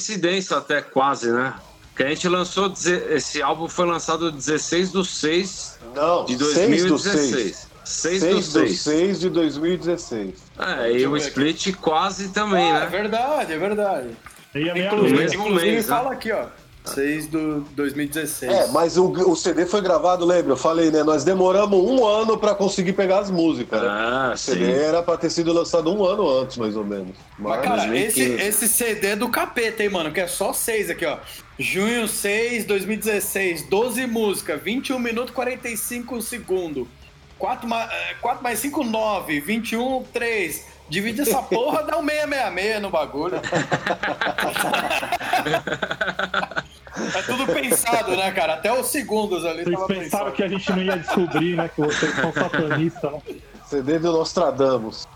[0.02, 1.54] coincidência até quase, né?
[1.96, 2.74] Que a gente lançou.
[3.12, 7.68] Esse álbum foi lançado 16 do 6 Não, de 6 do 2016.
[7.84, 8.82] 6 do 6 do 6.
[8.82, 10.34] 6 de 2016.
[10.58, 11.26] É, e o aqui.
[11.28, 12.86] split quase também, É né?
[12.88, 14.10] verdade, é verdade.
[14.56, 15.84] E a meia Inclusive, inclusive né?
[15.84, 16.46] fala aqui, ó.
[16.86, 18.52] 6 do 2016.
[18.52, 20.54] É, mas o, o CD foi gravado, lembra?
[20.54, 21.04] Eu falei, né?
[21.04, 23.82] Nós demoramos um ano pra conseguir pegar as músicas.
[23.82, 23.88] né?
[23.90, 24.72] Ah, O CD sim.
[24.72, 27.16] era pra ter sido lançado um ano antes, mais ou menos.
[27.38, 28.48] Mas, cara, esse, 2015.
[28.48, 30.12] esse CD é do capeta, hein, mano?
[30.12, 31.18] Que é só 6 aqui, ó.
[31.60, 33.70] Junho 6, 2016.
[33.70, 36.88] 12 músicas, 21 minutos e 45 segundos.
[37.38, 37.90] 4 mais,
[38.22, 39.40] 4 mais 5, 9.
[39.40, 40.66] 21, 3.
[40.90, 43.40] Divide essa porra, dá um 666 no bagulho.
[47.16, 48.54] é tudo pensado, né, cara?
[48.56, 50.32] Até os segundos ali Vocês tava pensaram pensado.
[50.34, 51.70] que a gente não ia descobrir, né?
[51.74, 53.20] Que vocês são satanistas, né?
[53.68, 55.08] CD do Nostradamus.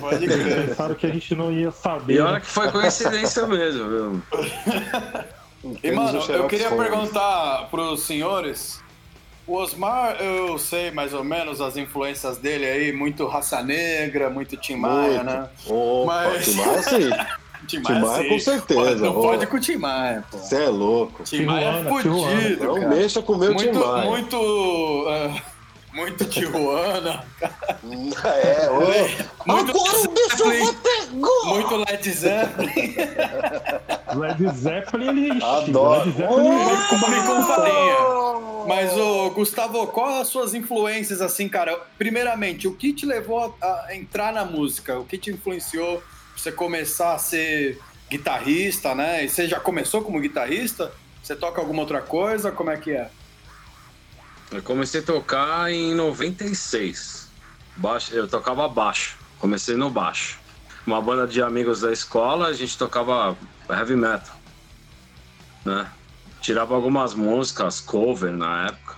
[0.00, 0.68] Pode crer.
[0.68, 2.14] Pensaram que a gente não ia saber.
[2.14, 2.40] E olha né?
[2.40, 4.22] que foi coincidência mesmo, viu?
[5.82, 6.88] E, mano, eu queria Holmes.
[6.88, 8.82] perguntar pros senhores.
[9.46, 14.56] O Osmar, eu sei mais ou menos as influências dele aí, muito raça negra, muito
[14.56, 15.48] Tim Maia, né?
[15.66, 17.10] Opa, Mas- Tim Maia, sim.
[17.66, 20.38] Tim Tim Maia, com certeza, Não pode com o Tim Maia, pô.
[20.38, 21.22] Você é louco.
[21.24, 22.88] Tim Maia é fudido, Não cara.
[22.88, 24.10] mexa com o meu Tim muito, Maia.
[24.10, 25.42] muito, ah,
[25.94, 27.24] muito Tijuana,
[28.24, 29.52] É, ô.
[29.52, 31.54] muito Agora o bicho Zeppelin, vai pegar!
[31.54, 32.94] muito Led Zeppelin,
[34.16, 36.04] Led Zeppelin, Adoro.
[36.06, 38.22] Led Zeppelin muito come com farinha.
[38.66, 41.76] Mas, ô, Gustavo, qual as suas influências, assim, cara?
[41.98, 44.98] Primeiramente, o que te levou a a entrar na música?
[45.00, 46.00] O que te influenciou
[46.36, 47.80] você começar a ser
[48.10, 49.24] guitarrista, né?
[49.24, 50.92] E você já começou como guitarrista?
[51.22, 52.50] Você toca alguma outra coisa?
[52.50, 53.10] Como é que é?
[54.50, 57.28] Eu comecei a tocar em 96.
[57.76, 59.16] Baixo, eu tocava baixo.
[59.38, 60.38] Comecei no baixo.
[60.86, 63.36] Uma banda de amigos da escola, a gente tocava
[63.70, 64.36] heavy metal.
[65.64, 65.90] Né?
[66.40, 68.96] Tirava algumas músicas, cover na época.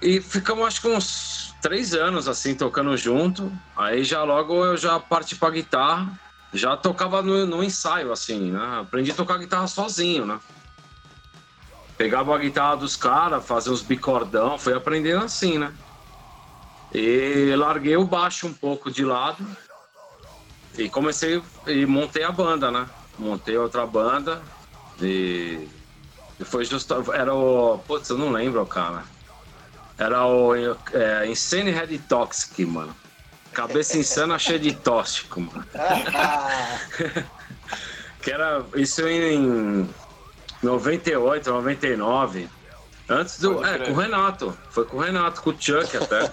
[0.00, 3.50] E ficamos acho que uns três anos assim tocando junto.
[3.76, 6.18] Aí já logo eu já parti pra guitarra.
[6.52, 8.80] Já tocava no, no ensaio, assim, né?
[8.80, 10.38] Aprendi a tocar guitarra sozinho, né?
[11.96, 15.72] Pegava a guitarra dos caras, fazia uns bicordão, fui aprendendo assim, né?
[16.92, 19.46] E larguei o baixo um pouco de lado
[20.76, 22.86] e comecei e montei a banda, né?
[23.18, 24.42] Montei outra banda
[25.00, 25.68] e,
[26.38, 27.12] e foi justo.
[27.12, 27.78] Era o.
[27.86, 29.04] Putz, eu não lembro, cara.
[29.98, 32.94] Era o é, Insane Head Toxic, mano.
[33.52, 35.64] Cabeça insana cheia de tóxico, mano.
[38.22, 39.88] que era isso em
[40.62, 42.48] 98, 99.
[43.08, 43.64] Antes do.
[43.64, 44.56] É, com o Renato.
[44.70, 46.32] Foi com o Renato, com o Chuck até.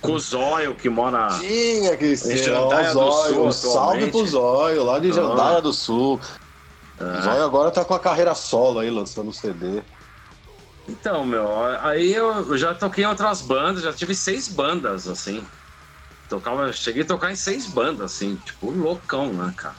[0.00, 1.28] Com o Zóio, que mora.
[1.38, 2.36] Tinha que ser.
[2.38, 3.34] Jandaia ó, do Zóio.
[3.34, 5.14] Sul, Um salve pro Zóio, lá de Ah.
[5.14, 6.20] Jandaia do Sul.
[7.00, 9.82] O Zóio agora tá com a carreira solo aí, lançando CD.
[10.88, 11.46] Então, meu,
[11.82, 15.46] aí eu já toquei em outras bandas, já tive seis bandas, assim.
[16.28, 19.76] Tocava, cheguei a tocar em seis bandas, assim, tipo, loucão, né, cara?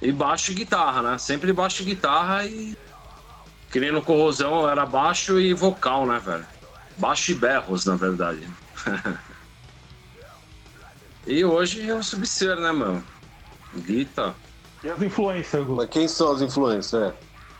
[0.00, 1.18] E baixo e guitarra, né?
[1.18, 2.76] Sempre baixo e guitarra e.
[3.70, 6.46] Que nem no Corrosão era baixo e vocal, né, velho?
[6.96, 8.48] Baixo e berros, na verdade.
[11.26, 13.02] e hoje é o Subser, né, meu?
[13.74, 14.34] Guita.
[14.82, 15.66] E as influências?
[15.66, 17.02] Mas quem são as influências?
[17.02, 17.14] É.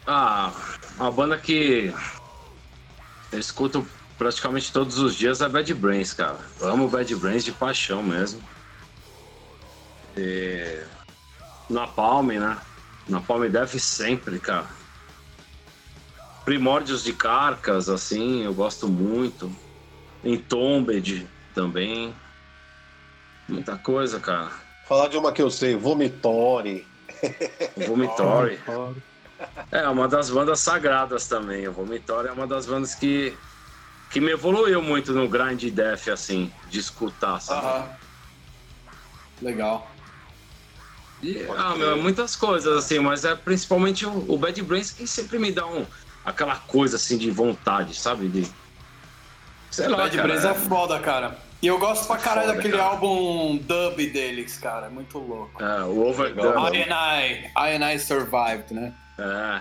[0.06, 0.52] Ah,
[0.98, 1.92] uma banda que
[3.32, 3.86] eu escuto
[4.16, 6.38] praticamente todos os dias é Bad Brains, cara.
[6.60, 8.42] Eu amo Bad Brains de paixão mesmo.
[10.16, 10.82] E...
[11.70, 12.58] Napalm, né?
[13.08, 14.66] Napalm deve sempre, cara.
[16.44, 19.54] Primórdios de Carcas, assim, eu gosto muito.
[20.24, 22.14] Entombed também.
[23.48, 24.50] Muita coisa, cara.
[24.86, 26.86] Falar de uma que eu sei, Vomitore.
[27.86, 28.58] Vomitory.
[29.70, 31.66] É, uma das bandas sagradas também.
[31.68, 33.36] O Vomitório é uma das bandas que,
[34.10, 37.66] que me evoluiu muito no grind death, assim, de escutar, sabe?
[37.66, 37.88] Aham.
[39.42, 39.90] Legal.
[41.22, 45.38] E, ah, meu, muitas coisas, assim, mas é principalmente o, o Bad Brains que sempre
[45.38, 45.84] me dá um,
[46.24, 48.28] aquela coisa, assim, de vontade, sabe?
[48.28, 48.48] De,
[49.70, 51.38] sei lá, Bad cara, Brains é foda, cara.
[51.60, 52.90] E eu gosto pra caralho Foda, daquele cara.
[52.90, 54.86] álbum dub deles, cara.
[54.86, 55.60] É muito louco.
[55.60, 56.78] é, o Overdone.
[56.78, 58.94] I and I, I and I Survived, né?
[59.18, 59.60] É,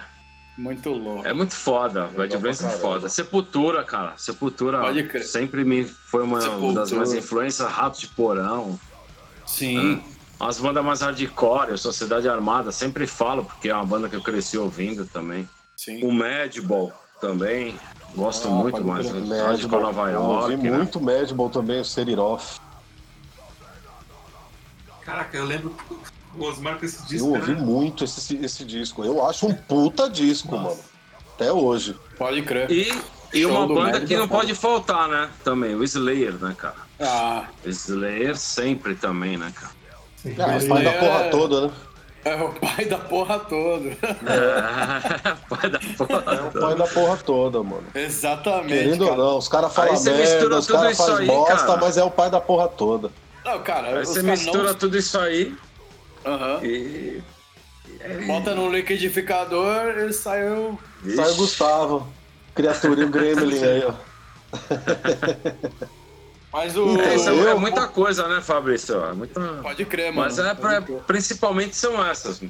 [0.58, 1.28] Muito louco.
[1.28, 3.10] é muito foda, o Bad Brains é foda.
[3.10, 5.24] Sepultura, cara, Sepultura Pode crer.
[5.24, 6.91] sempre me foi uma, uma das Sepultura.
[6.91, 8.80] minhas influências, Ratos de Porão.
[9.45, 10.03] Sim.
[10.39, 14.58] As bandas mais hardcore, Sociedade Armada, sempre falo, porque é uma banda que eu cresci
[14.58, 15.49] ouvindo também.
[15.76, 16.03] Sim.
[16.03, 17.76] O Madball também,
[18.16, 19.08] gosto Ah, muito mais.
[19.10, 20.78] Hardcore Nova Eu ouvi York, né?
[20.78, 22.60] muito Madball também, o Seriroff.
[25.03, 25.76] Caraca, eu lembro
[26.38, 27.27] o Osmar com esse disco.
[27.27, 27.61] Eu ouvi né?
[27.61, 29.03] muito esse, esse disco.
[29.03, 30.69] Eu acho um puta disco, Nossa.
[30.69, 30.79] mano.
[31.35, 31.95] Até hoje.
[32.17, 32.69] Pode crer.
[32.71, 32.91] E,
[33.33, 35.29] e uma banda que não é pode faltar, né?
[35.43, 36.75] Também, o Slayer, né, cara?
[36.99, 39.71] Ah, Slayer sempre também, né, cara?
[40.39, 41.73] Ah, os pai da é- porra toda, né?
[42.25, 43.89] é o pai da porra toda.
[43.89, 46.23] É, pai da porra.
[46.35, 47.85] É o pai da porra toda, mano.
[47.93, 48.67] Exatamente.
[48.67, 49.21] Querendo ou cara.
[49.21, 51.67] não, os caras falam Aí você mistura merda, os tudo caras isso fazem aí, bosta,
[51.67, 51.79] cara.
[51.79, 53.11] mas é o pai da porra toda.
[53.45, 55.55] Não, cara, Aí você mistura tudo isso aí
[56.28, 56.59] Aham.
[56.65, 57.21] e.
[58.28, 60.80] Bota no liquidificador e saiu.
[61.15, 62.07] Sai o Gustavo,
[62.53, 63.93] criaturinho gremlin aí, ó.
[66.53, 66.99] Mas o.
[67.01, 69.03] É, isso é, é muita coisa, né, Fabrício?
[69.05, 69.39] É muita...
[69.61, 70.28] Pode crer, mano.
[70.28, 72.41] Mas é pra- principalmente são essas.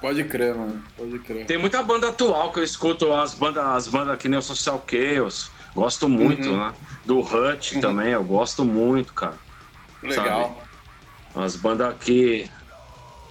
[0.00, 0.82] pode crer, mano.
[0.96, 1.46] Pode crer.
[1.46, 4.84] Tem muita banda atual que eu escuto, as bandas, as bandas que nem o Social
[4.88, 5.50] Chaos.
[5.74, 6.56] Gosto muito, Uhum.
[6.58, 6.72] né?
[7.04, 9.34] Do Hut também, eu gosto muito, cara.
[10.02, 10.62] Legal.
[11.34, 12.50] As bandas que.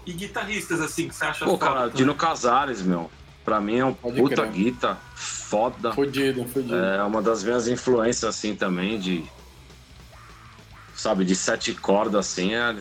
[0.06, 1.90] E guitarristas, assim, que você acha Pô, cara?
[1.90, 3.10] Dino Casares, meu.
[3.44, 4.52] Pra mim é um Pode puta crer.
[4.52, 5.94] guita, foda.
[5.94, 6.76] Fudido, fudido.
[6.76, 9.24] É uma das minhas influências, assim, também, de.
[10.96, 12.76] Sabe, de sete cordas, assim, é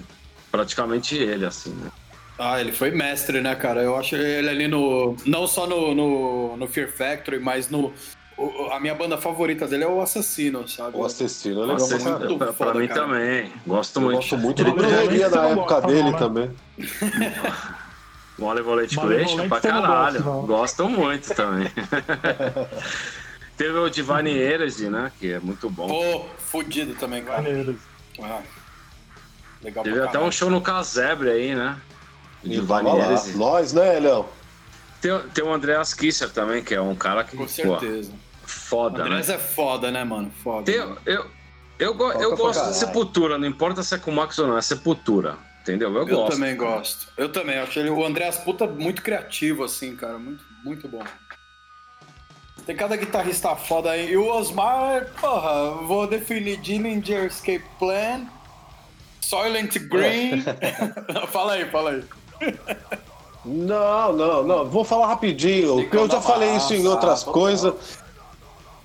[0.51, 1.91] praticamente ele, assim, né?
[2.39, 3.83] Ah, ele foi mestre, né, cara?
[3.83, 5.17] Eu acho ele ali no.
[5.25, 7.93] Não só no, no, no Fear Factory, mas no.
[8.37, 10.97] O- a minha banda favorita dele é o Assassino, sabe?
[10.97, 13.01] O assassino é legal Nossa, pra pra, pra foda, mim cara.
[13.03, 13.53] também.
[13.67, 14.17] Gosto Eu muito.
[14.17, 14.77] gosto muito Ele do
[15.37, 16.51] não época gosta, dele também.
[18.39, 20.23] Malevolent Malevolent Creation pra caralho.
[20.23, 21.71] Gosto muito também.
[23.57, 25.13] Teve o Divine Heresy, né?
[25.21, 25.87] Que é muito bom.
[25.87, 27.45] Pô, fudido também, cara.
[28.21, 28.41] Ah,
[29.63, 30.29] legal Teve pra até caralho.
[30.29, 31.77] um show no Casebre aí, né?
[32.43, 32.89] Divine.
[32.99, 33.37] Heresy.
[33.37, 34.27] Nós, né, Léo?
[35.05, 37.37] Tem, tem o Andreas Kisser também, que é um cara que.
[37.37, 38.11] Com pô, certeza.
[38.43, 39.11] foda, né?
[39.11, 40.33] Andrés é foda, né, mano?
[40.43, 40.65] Foda.
[40.65, 41.27] Tem, eu,
[41.79, 42.75] eu, Toca eu gosto de.
[42.75, 45.37] Sepultura, não importa se é com o Max ou não, é Sepultura.
[45.61, 45.93] Entendeu?
[45.93, 46.33] Eu, Eu gosto.
[46.33, 47.09] também gosto.
[47.19, 47.59] Eu também.
[47.59, 50.19] Acho ele, o Andreas puta muito criativo, assim, cara.
[50.19, 51.05] Muito, muito bom.
[52.65, 54.11] Tem cada guitarrista foda aí.
[54.11, 58.27] E o Osmar, porra, vou definir Dillinger Escape Plan,
[59.21, 60.43] Soylent Green.
[61.29, 62.05] fala aí, fala aí.
[63.45, 64.65] Não, não, não.
[64.65, 65.87] Vou falar rapidinho.
[65.93, 67.75] Eu já falei isso em outras coisas.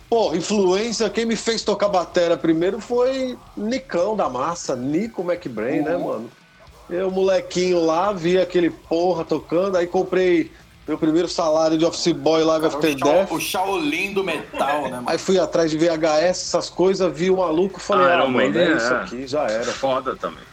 [0.10, 5.96] Porra, influência, quem me fez tocar batera primeiro foi Nicão da Massa, Nico McBrain, né,
[5.96, 6.04] Uhum.
[6.08, 6.32] mano?
[6.90, 10.52] Eu, molequinho lá, vi aquele porra tocando, aí comprei
[10.88, 13.32] meu primeiro salário de office boy Live After O, Shao, Death.
[13.32, 15.04] o Shaolin do metal, né, mano?
[15.06, 18.64] Aí fui atrás de VHS, essas coisas, vi o maluco, falei, Ah, ah, mano, é
[18.72, 18.76] é.
[18.78, 19.66] isso aqui, já era.
[19.66, 20.44] Foda também.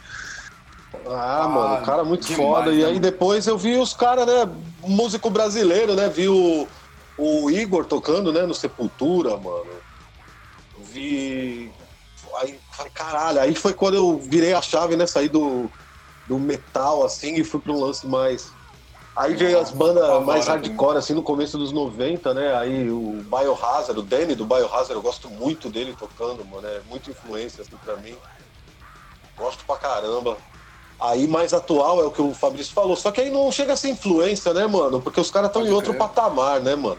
[1.09, 2.71] Ah, Ah, mano, o cara muito demais, foda.
[2.71, 2.99] E né, aí mano?
[2.99, 4.49] depois eu vi os caras, né,
[4.81, 6.67] músico brasileiro, né, vi o,
[7.17, 9.65] o Igor tocando, né, no Sepultura, mano.
[10.79, 11.71] Vi...
[12.39, 15.71] Aí falei, caralho, aí foi quando eu virei a chave, né, saí do,
[16.27, 18.51] do metal, assim, e fui pra um lance mais...
[19.15, 23.23] Aí veio as bandas Agora, mais hardcore, assim, no começo dos 90, né, aí o
[23.23, 27.75] Biohazard, o Danny do Biohazard, eu gosto muito dele tocando, mano, é muita influência, assim,
[27.83, 28.15] pra mim.
[29.35, 30.37] Gosto pra caramba.
[30.99, 32.95] Aí mais atual é o que o Fabrício falou.
[32.95, 34.99] Só que aí não chega a ser influência, né, mano?
[35.01, 35.99] Porque os caras estão em outro crer.
[35.99, 36.97] patamar, né, mano?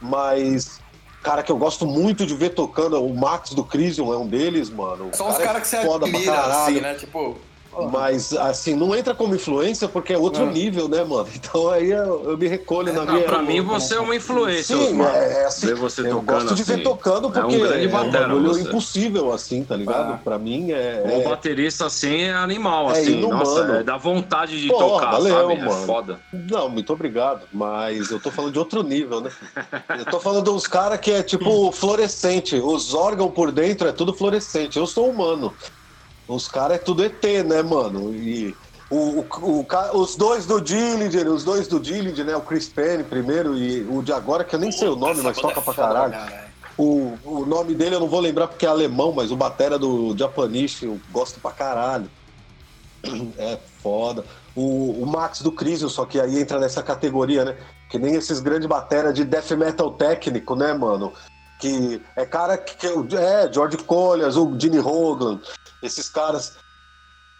[0.00, 0.80] Mas,
[1.22, 4.70] cara, que eu gosto muito de ver tocando, o Max do Crisium é um deles,
[4.70, 5.10] mano.
[5.12, 6.62] São os cara é caras que você foda pra admira, caralho.
[6.62, 6.94] assim, né?
[6.94, 7.36] Tipo,
[7.92, 10.52] Mas, assim, não entra como influência porque é outro Não.
[10.52, 11.28] nível, né, mano?
[11.34, 13.24] Então aí eu, eu me recolho na Ah, minha.
[13.24, 15.14] pra mim você é uma influência, Sim, Osmar.
[15.14, 15.66] é, é assim.
[15.68, 16.82] Ver você eu tocando gosto de ver assim.
[16.82, 18.60] tocando É um porque grande é um batera, bagulho você.
[18.62, 20.14] impossível, assim, tá ligado?
[20.14, 20.20] Ah.
[20.22, 21.02] Pra mim é.
[21.06, 23.12] Um é- baterista assim é animal, É assim.
[23.12, 23.38] inumano.
[23.44, 25.60] Nossa, é, dá vontade de Porra, tocar, valeu, sabe?
[25.60, 25.82] mano.
[25.82, 26.20] É foda.
[26.32, 29.30] Não, muito obrigado, mas eu tô falando de outro nível, né?
[29.98, 34.12] Eu tô falando dos caras que é tipo fluorescente, os órgãos por dentro é tudo
[34.12, 34.78] fluorescente.
[34.78, 35.54] Eu sou humano.
[36.30, 38.14] Os caras é tudo ET, né, mano?
[38.14, 38.54] E
[38.88, 42.36] o, o, o os dois do Dillinger, os dois do Dillinger, né?
[42.36, 45.36] O Chris Penn primeiro e o de agora, que eu nem sei o nome, mas
[45.36, 46.14] toca pra caralho.
[46.78, 50.16] O, o nome dele eu não vou lembrar porque é alemão, mas o batera do
[50.16, 52.08] Japanish eu gosto pra caralho.
[53.38, 54.24] É foda.
[54.54, 57.56] O, o Max do Crisium, só que aí entra nessa categoria, né?
[57.88, 61.12] Que nem esses grandes batera de death metal técnico, né, mano?
[61.58, 62.86] Que é cara que.
[62.86, 65.40] é, George Colliers, o Gene Hogan,
[65.82, 66.54] esses caras.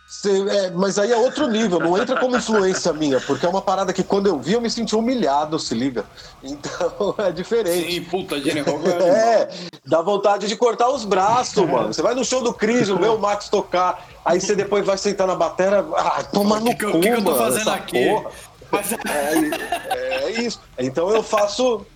[0.07, 3.63] Cê- é, mas aí é outro nível, não entra como influência minha, porque é uma
[3.63, 6.05] parada que quando eu vi eu me senti humilhado, se liga.
[6.43, 7.93] Então é diferente.
[7.93, 8.91] Sim, puta, Gene Hogan.
[8.91, 9.49] É,
[9.87, 11.95] dá vontade de cortar os braços, mano.
[11.95, 15.29] Você vai no show do Cris, vê o Max tocar, aí você depois vai sentar
[15.29, 15.87] na batera.
[15.97, 18.09] Ah, toma no que, cu, o que eu tô mano, fazendo aqui?
[18.09, 18.31] porra.
[18.73, 20.61] Mas, É, é isso.
[20.77, 21.87] Então eu faço.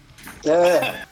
[0.47, 1.05] É,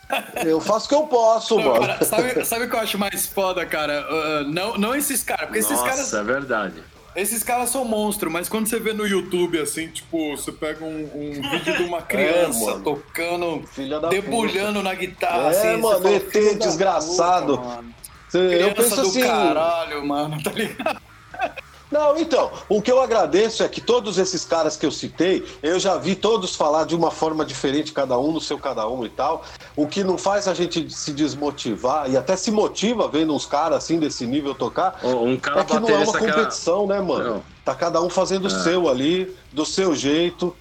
[0.44, 1.86] eu faço o que eu posso, Não, mano.
[1.86, 4.06] cara, sabe, sabe o que eu acho mais foda, cara?
[4.10, 6.14] Uh, não, não esses caras, porque esses Nossa, caras.
[6.14, 6.82] é verdade.
[7.16, 11.08] esses caras são monstros, mas quando você vê no YouTube, assim, tipo, você pega um,
[11.14, 12.82] um vídeo de uma criança mano.
[12.84, 15.80] tocando, Filha da debulhando na guitarra, É, assim.
[15.80, 17.94] mano, ET "Filho da desgraçado." puta, mano.
[18.30, 18.38] puta.
[18.38, 19.20] Eu Criança penso do assim.
[19.22, 21.00] caralho, mano, tá ligado?
[21.92, 25.78] Não, então, o que eu agradeço é que todos esses caras que eu citei, eu
[25.78, 29.10] já vi todos falar de uma forma diferente, cada um no seu cada um e
[29.10, 29.44] tal.
[29.76, 33.76] O que não faz a gente se desmotivar e até se motiva vendo uns caras
[33.76, 35.00] assim desse nível tocar.
[35.04, 37.34] Um cara É que não é uma competição, né, mano?
[37.34, 37.42] Não.
[37.62, 40.56] Tá cada um fazendo o seu ali, do seu jeito.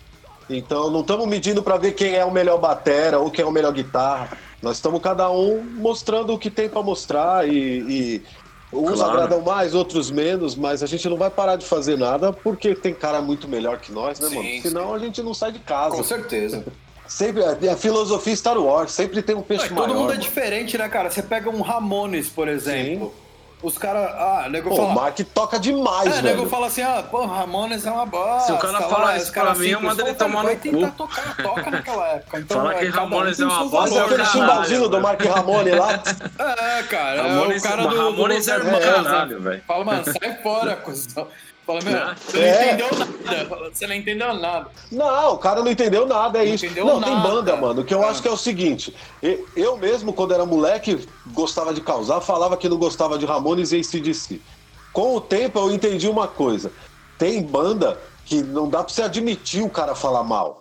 [0.49, 3.51] Então não estamos medindo pra ver quem é o melhor batera ou quem é o
[3.51, 4.37] melhor guitarra.
[4.61, 8.23] Nós estamos cada um mostrando o que tem pra mostrar e, e
[8.73, 9.11] uns Claro.
[9.11, 12.93] agradam mais, outros menos, mas a gente não vai parar de fazer nada porque tem
[12.93, 14.61] cara muito melhor que nós, né, Sim, mano?
[14.61, 15.95] Senão a gente não sai de casa.
[15.95, 16.63] Com certeza.
[17.07, 19.95] Sempre a filosofia Star Wars, sempre tem um Não, peixe todo maior.
[19.95, 21.09] mundo é diferente, né, cara?
[21.09, 23.13] Você pega um Ramones, por exemplo.
[23.63, 24.09] Os caras.
[24.15, 24.93] Ah, nego Pô, o fala.
[24.93, 26.49] Mark toca demais, É, nego velho.
[26.49, 28.47] fala assim, ah, pô, Ramones é uma bosta.
[28.47, 30.87] Se o cara falar isso pra mim, eu mando ele fala, tomar vai no tentar
[30.87, 30.97] cu.
[30.97, 32.39] tocar, toca naquela época.
[32.39, 35.01] Então, Falar é, que Ramones é uma bosta, Mas valores, aquele chimbalzinho do.
[35.01, 36.01] Mark Ramone lá.
[36.41, 39.49] É, cara, Ramones, é o cara do, Ramones do é do caralho, né?
[39.49, 39.63] velho.
[39.67, 41.27] Fala, mano, sai fora, cuzão.
[41.79, 42.15] Fala, meu, É.
[42.15, 42.65] você não É.
[42.73, 43.69] entendeu nada.
[43.73, 44.67] Você não entendeu nada.
[44.91, 46.65] Não, o cara não entendeu nada, é Não isso.
[46.65, 47.27] entendeu não, tem nada.
[47.29, 47.81] banda, mano.
[47.81, 48.09] O que eu Ah.
[48.09, 48.95] acho que é o seguinte:
[49.55, 53.77] eu mesmo, quando era moleque, gostava de causar, falava que não gostava de Ramones e
[53.79, 54.41] ACDC.
[54.93, 56.71] Com o tempo, eu entendi uma coisa:
[57.17, 60.60] tem banda que não dá pra você admitir o cara falar mal.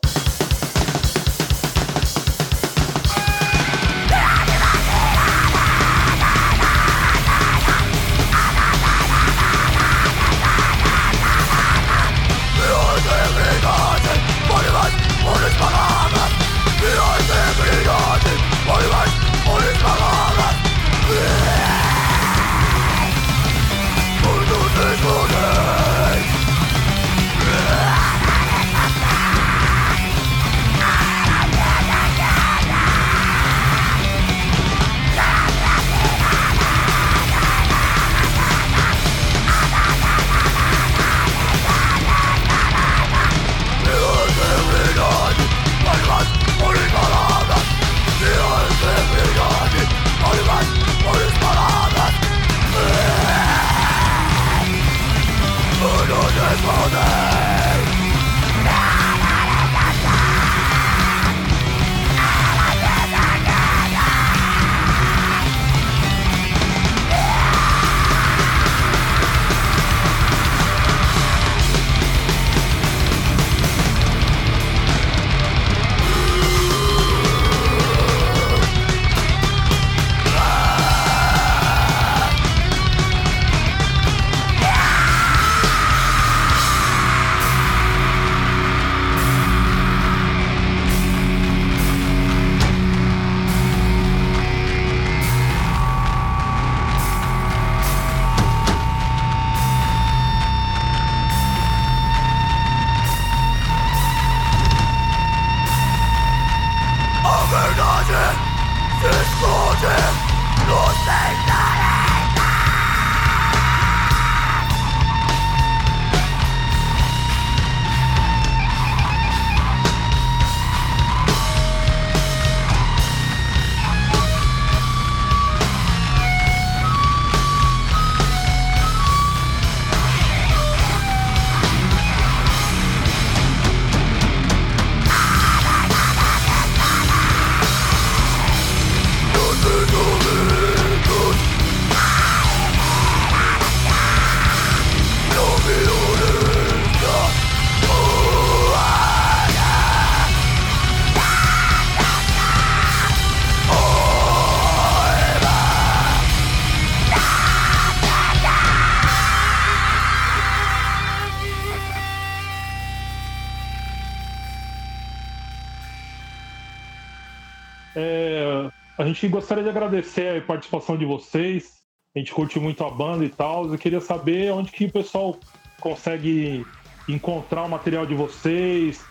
[169.01, 171.80] A gente gostaria de agradecer a participação de vocês.
[172.14, 173.66] A gente curte muito a banda e tal.
[173.66, 175.38] Eu queria saber onde que o pessoal
[175.80, 176.66] consegue
[177.09, 179.03] encontrar o material de vocês,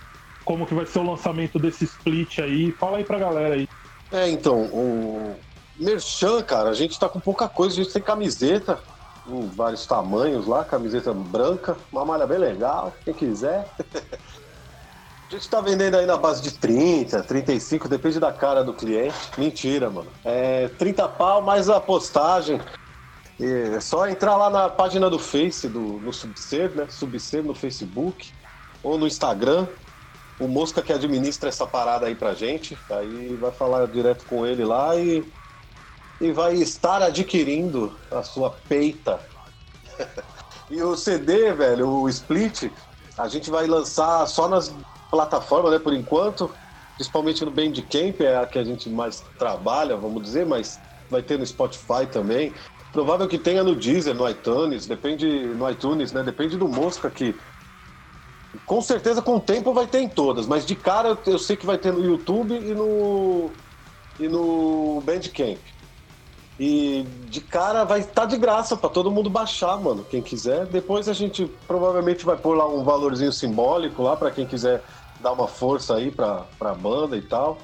[0.45, 2.71] como que vai ser o lançamento desse split aí.
[2.73, 3.67] Fala aí pra galera aí.
[4.11, 5.35] É, então, o
[5.79, 8.79] Merchan, cara, a gente tá com pouca coisa, a gente tem camiseta
[9.27, 13.67] em vários tamanhos lá, camiseta branca, uma malha bem legal, quem quiser.
[15.29, 19.15] A gente tá vendendo aí na base de 30, 35, depende da cara do cliente.
[19.37, 20.07] Mentira, mano.
[20.25, 22.59] É 30 pau mais a postagem.
[23.39, 26.87] É só entrar lá na página do Face, do, no Subser, né?
[26.89, 28.33] Subser no Facebook
[28.81, 29.67] ou no Instagram.
[30.39, 32.75] O Mosca que administra essa parada aí pra gente.
[32.89, 35.23] Aí vai falar direto com ele lá e,
[36.19, 39.19] e vai estar adquirindo a sua peita.
[40.71, 42.71] e o CD, velho, o Split,
[43.15, 44.73] a gente vai lançar só nas
[45.09, 46.49] plataformas, né, por enquanto.
[46.95, 50.79] Principalmente no Bandcamp, é a que a gente mais trabalha, vamos dizer, mas
[51.09, 52.53] vai ter no Spotify também.
[52.91, 56.23] Provável que tenha no Deezer, no iTunes, depende no iTunes, né?
[56.23, 57.35] Depende do Mosca que
[58.65, 61.65] com certeza com o tempo vai ter em todas, mas de cara eu sei que
[61.65, 63.51] vai ter no YouTube e no
[64.19, 65.59] e no Bandcamp.
[66.59, 70.65] E de cara vai estar tá de graça para todo mundo baixar, mano, quem quiser.
[70.65, 74.83] Depois a gente provavelmente vai pôr lá um valorzinho simbólico lá para quem quiser
[75.19, 77.57] dar uma força aí para a banda e tal.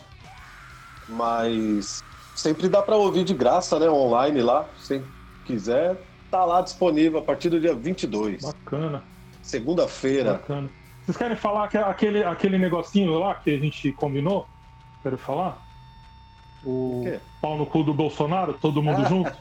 [1.08, 2.03] Mas
[2.36, 5.01] sempre dá para ouvir de graça, né, online lá, se
[5.43, 5.97] quiser,
[6.30, 8.41] tá lá disponível a partir do dia 22.
[8.41, 9.03] Bacana.
[9.41, 10.34] Segunda-feira.
[10.34, 10.70] Bacana.
[11.01, 14.47] Vocês querem falar que aquele, aquele negocinho lá que a gente combinou?
[15.03, 15.64] Quero falar?
[16.64, 19.32] O, o pau no cu do Bolsonaro, todo mundo junto?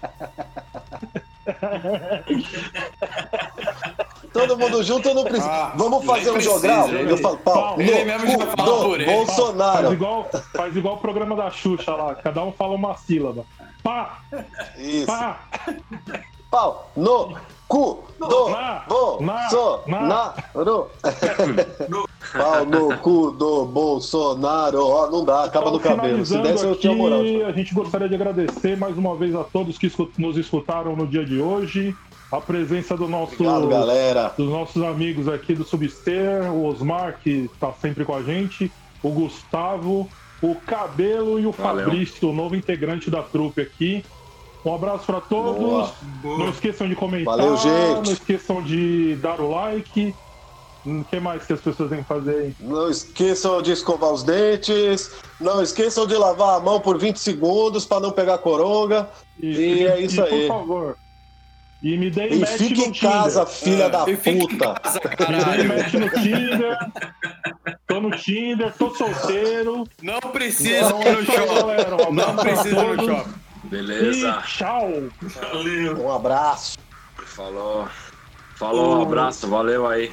[4.35, 5.49] Todo mundo junto eu não preciso.
[5.49, 6.89] Ah, Vamos fazer um jogral?
[6.89, 9.13] Eu falo, pau, ele no, mesmo já fala por ele.
[9.13, 9.83] Bolsonaro.
[9.83, 13.47] Faz igual, faz igual o programa da Xuxa lá, cada um fala uma sílaba.
[13.83, 14.19] Pá!
[14.77, 15.07] Isso.
[15.07, 15.39] Pá!
[16.51, 17.37] Pau, no,
[17.69, 20.91] cu, do, na, bo, na, so, na, na ro.
[22.33, 24.85] Pau no cu do Bolsonaro.
[24.85, 26.25] Ó, não dá, acaba no cabelo.
[26.27, 27.21] Se desse, eu tinha moral.
[27.47, 31.25] A gente gostaria de agradecer mais uma vez a todos que nos escutaram no dia
[31.25, 31.97] de hoje.
[32.33, 34.33] A presença do nosso, Obrigado, galera.
[34.37, 38.73] dos nossos amigos aqui do Subster, o Osmar, que está sempre com a gente,
[39.03, 40.09] o Gustavo,
[40.43, 41.85] o Cabelo e o Valeu.
[41.85, 44.05] Fabrício, o novo integrante da trupe aqui.
[44.65, 45.61] Um abraço para todos.
[45.61, 46.39] Boa, boa.
[46.39, 47.37] Não esqueçam de comentar.
[47.37, 48.07] Valeu, gente.
[48.07, 50.15] Não esqueçam de dar o like.
[50.87, 52.55] O que mais que as pessoas têm que fazer aí?
[52.61, 55.11] Não esqueçam de escovar os dentes.
[55.41, 59.09] Não esqueçam de lavar a mão por 20 segundos para não pegar coronga.
[59.39, 60.47] E, e é isso e, aí.
[60.47, 60.97] Por favor.
[61.85, 64.75] E me dê e fique em casa, filha é, da puta.
[64.81, 66.79] Casa, me dê match no Tinder.
[67.87, 69.85] Tô no Tinder, tô solteiro.
[70.03, 72.15] Não precisa ir no shopping.
[72.15, 73.35] Não precisa ir no shopping.
[73.65, 74.31] Beleza.
[74.31, 74.91] E tchau.
[75.21, 76.07] Valeu.
[76.07, 76.79] Um abraço.
[77.27, 77.87] Falou.
[78.57, 79.47] Falou, um abraço.
[79.47, 80.11] Valeu aí.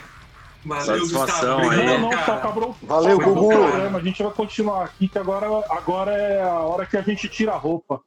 [0.66, 1.70] Valeu, Satisfação Gustavo.
[1.70, 1.86] aí.
[1.86, 2.76] Não, não, só acabou.
[2.84, 3.52] Valeu, Gugu.
[3.96, 7.54] A gente vai continuar aqui, que agora, agora é a hora que a gente tira
[7.54, 8.02] a roupa.